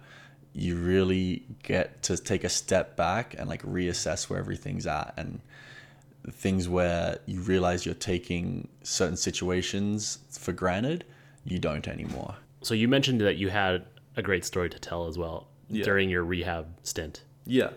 [0.53, 5.41] you really get to take a step back and like reassess where everything's at and
[6.31, 11.05] things where you realize you're taking certain situations for granted,
[11.45, 12.35] you don't anymore.
[12.61, 13.87] So you mentioned that you had
[14.19, 15.85] a great story to tell as well Yeah.
[15.85, 17.23] during your rehab stint.
[17.47, 17.71] Yeah.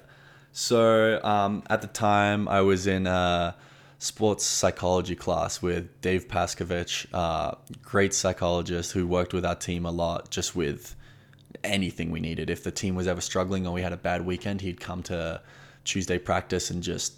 [0.51, 3.55] So um, at the time, I was in a
[4.03, 9.91] sports psychology class with Dave Paskovich, uh, great psychologist who worked with our team a
[9.91, 10.93] lot, just with
[11.63, 12.49] anything we needed.
[12.49, 15.41] If the team was ever struggling or we had a bad weekend, he'd come to
[15.85, 17.13] Tuesday practice and just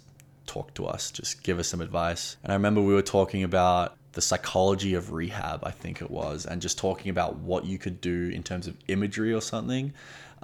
[0.46, 2.36] talk to us, just give us some advice.
[2.44, 6.46] And I remember we were talking about the psychology of rehab, I think it was,
[6.46, 9.92] and just talking about what you could do in terms of imagery or something,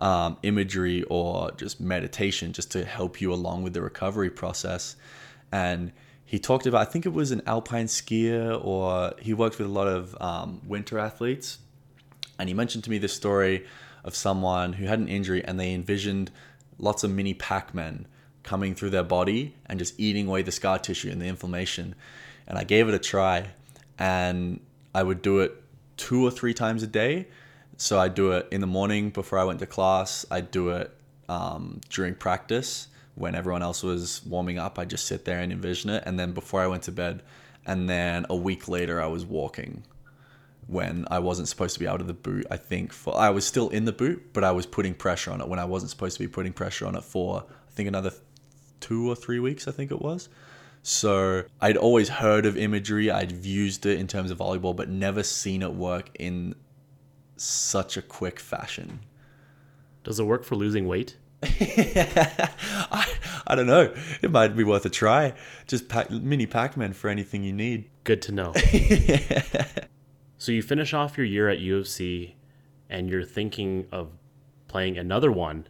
[0.01, 4.97] um, imagery or just meditation, just to help you along with the recovery process.
[5.53, 5.93] And
[6.33, 9.71] he talked about, I think it was an alpine skier, or he worked with a
[9.71, 11.59] lot of um, winter athletes
[12.39, 13.67] and he mentioned to me this story
[14.03, 16.31] of someone who had an injury and they envisioned
[16.79, 18.07] lots of mini Pac-Men
[18.45, 21.95] coming through their body and just eating away the scar tissue and the inflammation.
[22.47, 23.51] And I gave it a try
[23.99, 24.59] and
[24.95, 25.63] I would do it
[25.99, 27.27] two or three times a day.
[27.77, 30.25] So I'd do it in the morning before I went to class.
[30.31, 30.97] I'd do it
[31.29, 34.79] um, during practice when everyone else was warming up.
[34.79, 36.03] I'd just sit there and envision it.
[36.07, 37.23] And then before I went to bed,
[37.67, 39.85] and then a week later, I was walking
[40.67, 42.47] when I wasn't supposed to be out of the boot.
[42.51, 45.41] I think for I was still in the boot, but I was putting pressure on
[45.41, 48.13] it when I wasn't supposed to be putting pressure on it for I think another
[48.81, 49.69] two or three weeks.
[49.69, 50.29] I think it was.
[50.83, 53.11] So I'd always heard of imagery.
[53.11, 56.57] I'd used it in terms of volleyball, but never seen it work in
[57.37, 59.01] such a quick fashion.
[60.03, 61.17] Does it work for losing weight?
[62.91, 63.07] I,
[63.47, 63.93] I don't know.
[64.23, 65.35] It might be worth a try.
[65.67, 67.91] Just pack, mini Pac-Man for anything you need.
[68.05, 68.53] Good to know.
[70.39, 72.37] so you finish off your year at U of C
[72.89, 74.11] and you're thinking of
[74.69, 75.67] playing another one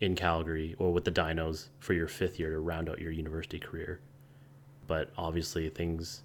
[0.00, 3.58] in Calgary or with the Dinos for your fifth year to round out your university
[3.58, 4.00] career.
[4.86, 6.22] But obviously things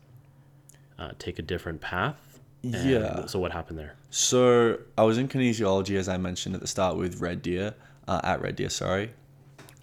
[0.99, 2.39] uh, take a different path.
[2.61, 3.25] Yeah.
[3.25, 3.95] So what happened there?
[4.09, 7.73] So I was in kinesiology, as I mentioned at the start, with Red Deer,
[8.07, 9.13] uh, at Red Deer, sorry.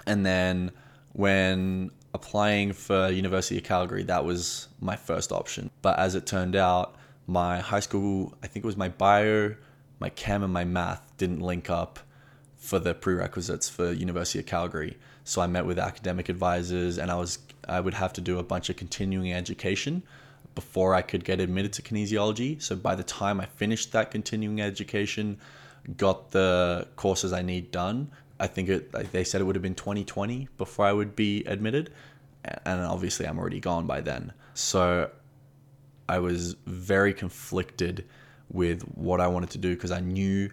[0.07, 0.71] And then
[1.12, 5.71] when applying for University of Calgary, that was my first option.
[5.83, 6.97] But as it turned out,
[7.27, 9.55] my high school, I think it was my bio,
[10.01, 12.01] my chem, and my math didn't link up
[12.57, 14.99] for the prerequisites for University of Calgary.
[15.25, 18.43] So I met with academic advisors, and I was I would have to do a
[18.43, 20.03] bunch of continuing education
[20.55, 22.61] before I could get admitted to kinesiology.
[22.61, 25.39] So by the time I finished that continuing education,
[25.97, 29.74] got the courses I need done, I think it they said it would have been
[29.74, 31.93] 2020 before I would be admitted,
[32.64, 34.32] and obviously I'm already gone by then.
[34.55, 35.11] So
[36.09, 38.07] I was very conflicted
[38.51, 40.51] with what I wanted to do because I knew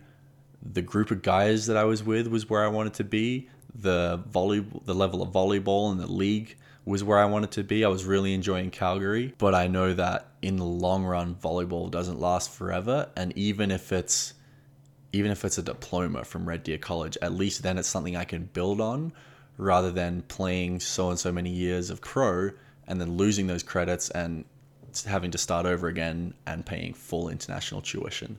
[0.62, 3.50] the group of guys that I was with was where I wanted to be.
[3.74, 7.84] The volley, the level of volleyball and the league was where I wanted to be.
[7.84, 12.20] I was really enjoying Calgary, but I know that in the long run, volleyball doesn't
[12.20, 13.10] last forever.
[13.16, 14.34] And even if it's
[15.14, 18.26] even if it's a diploma from Red Deer College, at least then it's something I
[18.26, 19.14] can build on
[19.58, 22.52] rather than playing so and so many years of pro
[22.88, 24.46] and then losing those credits and
[25.06, 28.38] having to start over again and paying full international tuition.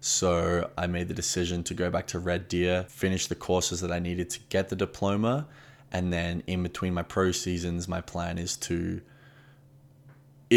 [0.00, 3.90] So I made the decision to go back to Red Deer, finish the courses that
[3.90, 5.46] I needed to get the diploma,
[5.92, 9.00] and then in between my pro seasons, my plan is to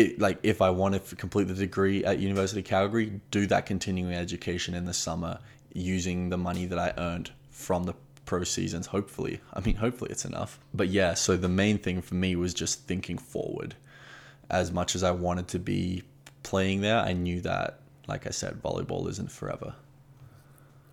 [0.01, 3.65] it like if I want to complete the degree at University of Calgary, do that
[3.65, 5.39] continuing education in the summer
[5.73, 7.93] using the money that I earned from the
[8.25, 8.87] pro seasons.
[8.87, 10.59] Hopefully, I mean, hopefully it's enough.
[10.73, 13.75] But yeah, so the main thing for me was just thinking forward.
[14.49, 16.03] As much as I wanted to be
[16.43, 19.75] playing there, I knew that, like I said, volleyball isn't forever.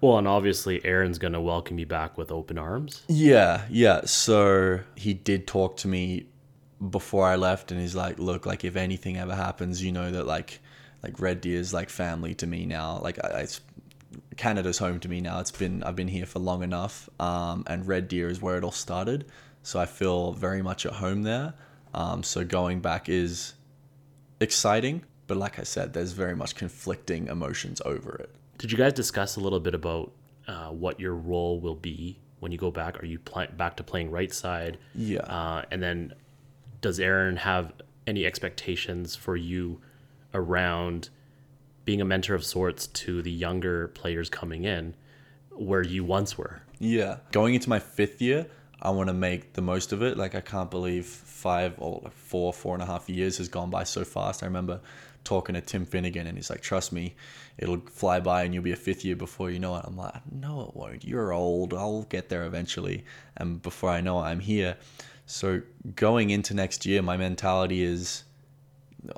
[0.00, 3.02] Well, and obviously Aaron's going to welcome you back with open arms.
[3.08, 4.02] Yeah, yeah.
[4.04, 6.26] So he did talk to me
[6.90, 10.26] before I left, and he's like, "Look, like if anything ever happens, you know that
[10.26, 10.60] like,
[11.02, 12.98] like Red Deer is like family to me now.
[13.02, 13.46] Like I, I
[14.36, 15.40] Canada's home to me now.
[15.40, 18.64] It's been I've been here for long enough, um, and Red Deer is where it
[18.64, 19.26] all started.
[19.62, 21.54] So I feel very much at home there.
[21.94, 23.54] Um, so going back is
[24.40, 28.34] exciting, but like I said, there's very much conflicting emotions over it.
[28.58, 30.12] Did you guys discuss a little bit about
[30.46, 33.02] uh, what your role will be when you go back?
[33.02, 34.78] Are you pl- back to playing right side?
[34.94, 35.20] Yeah.
[35.20, 36.12] Uh, and then
[36.84, 37.72] does Aaron have
[38.06, 39.80] any expectations for you
[40.34, 41.08] around
[41.86, 44.94] being a mentor of sorts to the younger players coming in
[45.48, 46.60] where you once were?
[46.78, 47.20] Yeah.
[47.32, 48.46] Going into my fifth year,
[48.82, 50.18] I want to make the most of it.
[50.18, 53.84] Like I can't believe five or four, four and a half years has gone by
[53.84, 54.42] so fast.
[54.42, 54.82] I remember
[55.24, 57.14] talking to Tim Finnegan and he's like, trust me,
[57.56, 59.86] it'll fly by and you'll be a fifth year before you know it.
[59.86, 61.02] I'm like, no, it won't.
[61.02, 61.72] You're old.
[61.72, 63.06] I'll get there eventually.
[63.38, 64.76] And before I know it, I'm here.
[65.26, 65.62] So
[65.96, 68.24] going into next year, my mentality is,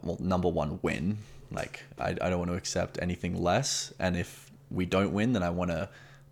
[0.03, 1.19] well, number one, win.
[1.51, 3.93] Like I, I don't want to accept anything less.
[3.99, 5.89] And if we don't win, then I want to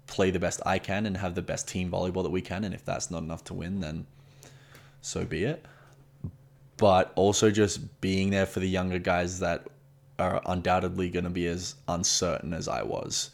[0.07, 2.64] play the best I can and have the best team volleyball that we can.
[2.64, 4.07] And if that's not enough to win, then
[5.01, 5.64] so be it
[6.77, 9.66] but also just being there for the younger guys that
[10.18, 13.31] are undoubtedly going to be as uncertain as I was.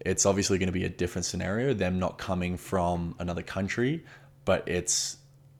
[0.00, 4.04] It's obviously going to be a different scenario, them not coming from another country,
[4.44, 5.16] but it's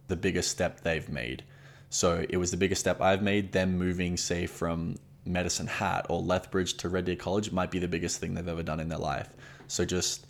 [0.08, 1.44] the biggest step they've made.
[1.88, 3.52] So it was the biggest step I've made.
[3.52, 7.88] Them moving, say, from Medicine Hat or Lethbridge to Red Deer College might be the
[7.88, 9.28] biggest thing they've ever done in their life.
[9.68, 10.26] So just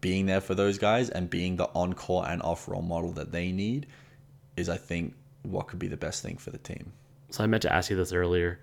[0.00, 3.52] being there for those guys and being the encore and off role model that they
[3.52, 3.86] need
[4.56, 6.92] is, I think, what could be the best thing for the team.
[7.30, 8.60] So I meant to ask you this earlier.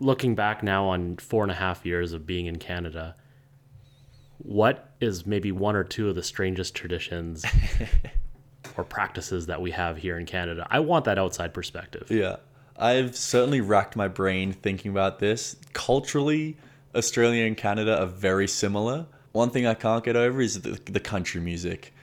[0.00, 3.16] Looking back now on four and a half years of being in Canada,
[4.38, 7.44] what is maybe one or two of the strangest traditions
[8.76, 10.66] or practices that we have here in Canada?
[10.70, 12.06] I want that outside perspective.
[12.10, 12.36] Yeah.
[12.78, 15.56] I've certainly racked my brain thinking about this.
[15.72, 16.56] Culturally,
[16.94, 19.06] Australia and Canada are very similar.
[19.32, 21.94] One thing I can't get over is the, the country music.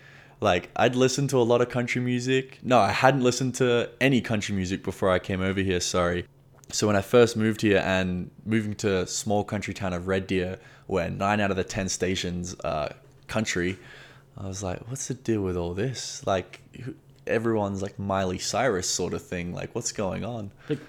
[0.42, 2.60] Like I'd listened to a lot of country music.
[2.64, 6.26] No, I hadn't listened to any country music before I came over here, sorry.
[6.72, 10.58] So when I first moved here and moving to small country town of Red Deer,
[10.88, 12.92] where nine out of the ten stations are
[13.28, 13.78] country,
[14.38, 16.26] I was like, what's the deal with all this?
[16.26, 16.62] Like
[17.28, 19.54] everyone's like Miley Cyrus sort of thing.
[19.54, 20.52] Like what's going on?
[20.68, 20.80] But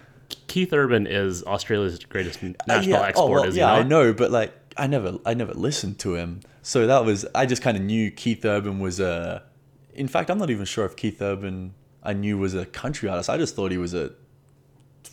[0.46, 3.06] Keith Urban is Australia's greatest national uh, yeah.
[3.06, 3.30] export.
[3.30, 6.40] Oh, well, is yeah, I know, but like I never I never listened to him.
[6.62, 9.42] So that was I just kind of knew Keith Urban was a.
[9.94, 13.30] In fact, I'm not even sure if Keith Urban I knew was a country artist.
[13.30, 14.12] I just thought he was a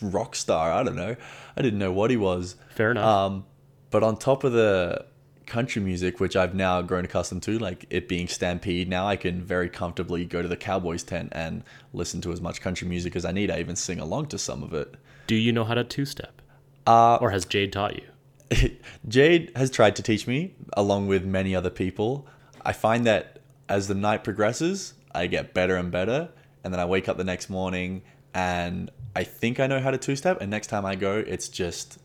[0.02, 0.72] rock star.
[0.72, 1.16] I don't know.
[1.56, 2.56] I didn't know what he was.
[2.72, 3.06] Fair enough.
[3.06, 3.46] Um,
[3.90, 5.06] but on top of the
[5.46, 9.42] country music, which I've now grown accustomed to, like it being Stampede, now I can
[9.42, 11.64] very comfortably go to the Cowboys tent and
[11.94, 13.52] listen to as much country music as I need.
[13.52, 14.96] I even sing along to some of it.
[15.28, 16.42] Do you know how to two step?
[16.88, 18.78] Uh, or has Jade taught you?
[19.08, 22.28] Jade has tried to teach me, along with many other people.
[22.64, 23.40] I find that
[23.70, 26.30] as the night progresses, I get better and better.
[26.64, 29.98] And then I wake up the next morning and I think I know how to
[29.98, 30.40] two step.
[30.42, 32.00] And next time I go, it's just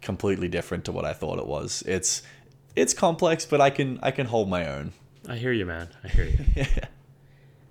[0.00, 1.82] completely different to what I thought it was.
[1.86, 2.22] It's
[2.76, 4.92] it's complex, but I can I can hold my own.
[5.28, 5.88] I hear you, man.
[6.04, 6.38] I hear you.
[6.56, 6.66] yeah.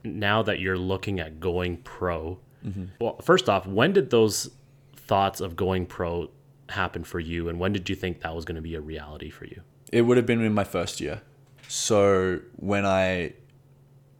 [0.03, 2.85] Now that you're looking at going pro, mm-hmm.
[2.99, 4.51] well, first off, when did those
[4.95, 6.29] thoughts of going pro
[6.69, 9.29] happen for you, and when did you think that was going to be a reality
[9.29, 9.61] for you?
[9.91, 11.21] It would have been in my first year.
[11.67, 13.33] So when I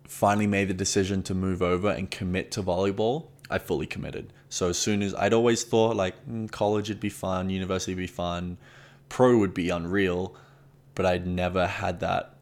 [0.08, 4.34] finally made the decision to move over and commit to volleyball, I fully committed.
[4.50, 8.02] So as soon as I'd always thought like mm, college would be fun, university would
[8.02, 8.58] be fun,
[9.10, 10.36] pro would be unreal,
[10.98, 12.38] but I'd never had that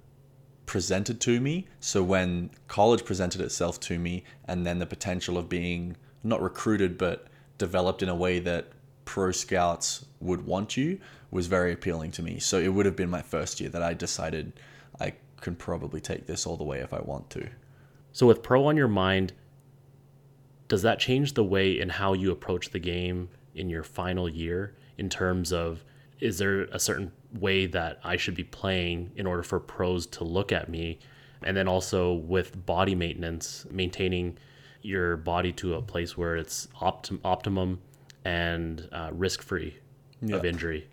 [0.65, 1.67] presented to me.
[1.81, 6.97] So when college presented itself to me, and then the potential of being not recruited
[6.97, 7.27] but
[7.57, 8.71] developed in a way that
[9.03, 11.01] pro scouts would want you
[11.31, 12.39] was very appealing to me.
[12.39, 14.53] So it would have been my first year that I decided
[15.01, 17.49] I can probably take this all the way if I want to.
[18.13, 19.33] So with pro on your mind,
[20.69, 24.77] does that change the way in how you approach the game in your final year
[24.97, 25.83] in terms of
[26.19, 30.23] is there a certain way that I should be playing in order for pros to
[30.23, 30.99] look at me?
[31.43, 34.37] And then also with body maintenance, maintaining
[34.81, 37.81] your body to a place where it's optim- optimum
[38.23, 39.77] and uh, risk free
[40.31, 40.87] of injury.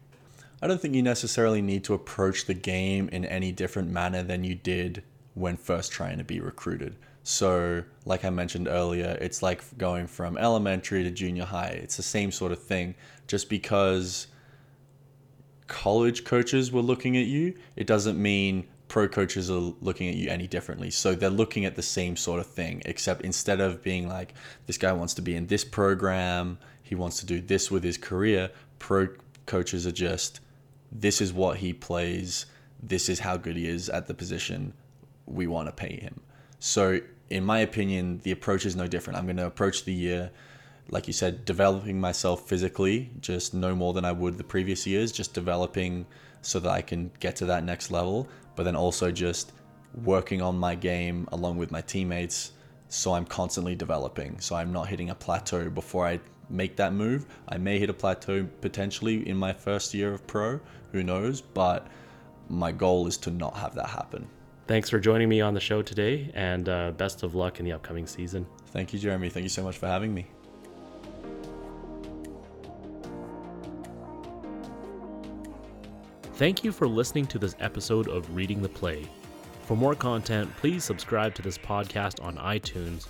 [0.60, 4.44] I don't think you necessarily need to approach the game in any different manner than
[4.44, 5.02] you did
[5.34, 6.96] when first trying to be recruited.
[7.24, 11.80] So, like I mentioned earlier, it's like going from elementary to junior high.
[11.82, 12.94] It's the same sort of thing.
[13.28, 14.26] Just because
[15.72, 20.28] college coaches were looking at you, it doesn't mean pro coaches are looking at you
[20.28, 20.90] any differently.
[20.90, 24.34] So they're looking at the same sort of thing, except instead of being like,
[24.66, 27.96] this guy wants to be in this program, he wants to do this with his
[27.96, 28.50] career.
[28.78, 29.08] Pro
[29.46, 30.40] coaches are just,
[30.92, 32.44] this is what he plays,
[32.82, 34.74] this is how good he is at the position,
[35.24, 36.20] we want to pay him.
[36.58, 37.00] So,
[37.30, 39.18] in my opinion, the approach is no different.
[39.18, 40.30] I'm going to approach the year,
[40.90, 45.12] like you said, developing myself physically, just no more than I would the previous years,
[45.12, 46.06] just developing
[46.42, 49.52] so that I can get to that next level, but then also just
[50.04, 52.52] working on my game along with my teammates
[52.92, 54.38] so I'm constantly developing.
[54.40, 57.24] So I'm not hitting a plateau before I make that move.
[57.48, 60.60] I may hit a plateau potentially in my first year of pro,
[60.92, 61.86] who knows, but
[62.50, 64.28] my goal is to not have that happen.
[64.66, 67.72] Thanks for joining me on the show today, and uh, best of luck in the
[67.72, 68.46] upcoming season.
[68.66, 69.30] Thank you, Jeremy.
[69.30, 70.26] Thank you so much for having me.
[76.36, 79.06] Thank you for listening to this episode of Reading the Play.
[79.66, 83.06] For more content, please subscribe to this podcast on iTunes,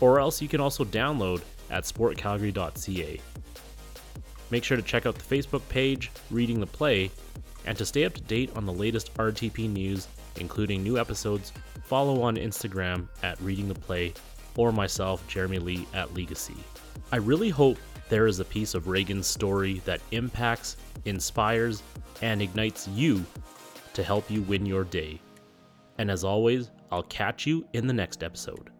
[0.00, 3.20] or else you can also download at sportcalgary.ca.
[4.50, 7.10] Make sure to check out the Facebook page, Reading the Play,
[7.66, 11.52] and to stay up to date on the latest RTP news, including new episodes,
[11.84, 14.14] follow on Instagram at Reading the Play
[14.56, 16.56] or myself, Jeremy Lee, at Legacy.
[17.12, 17.76] I really hope
[18.08, 21.82] there is a piece of Reagan's story that impacts, inspires,
[22.22, 23.24] and ignites you
[23.94, 25.20] to help you win your day.
[25.98, 28.70] And as always, I'll catch you in the next episode.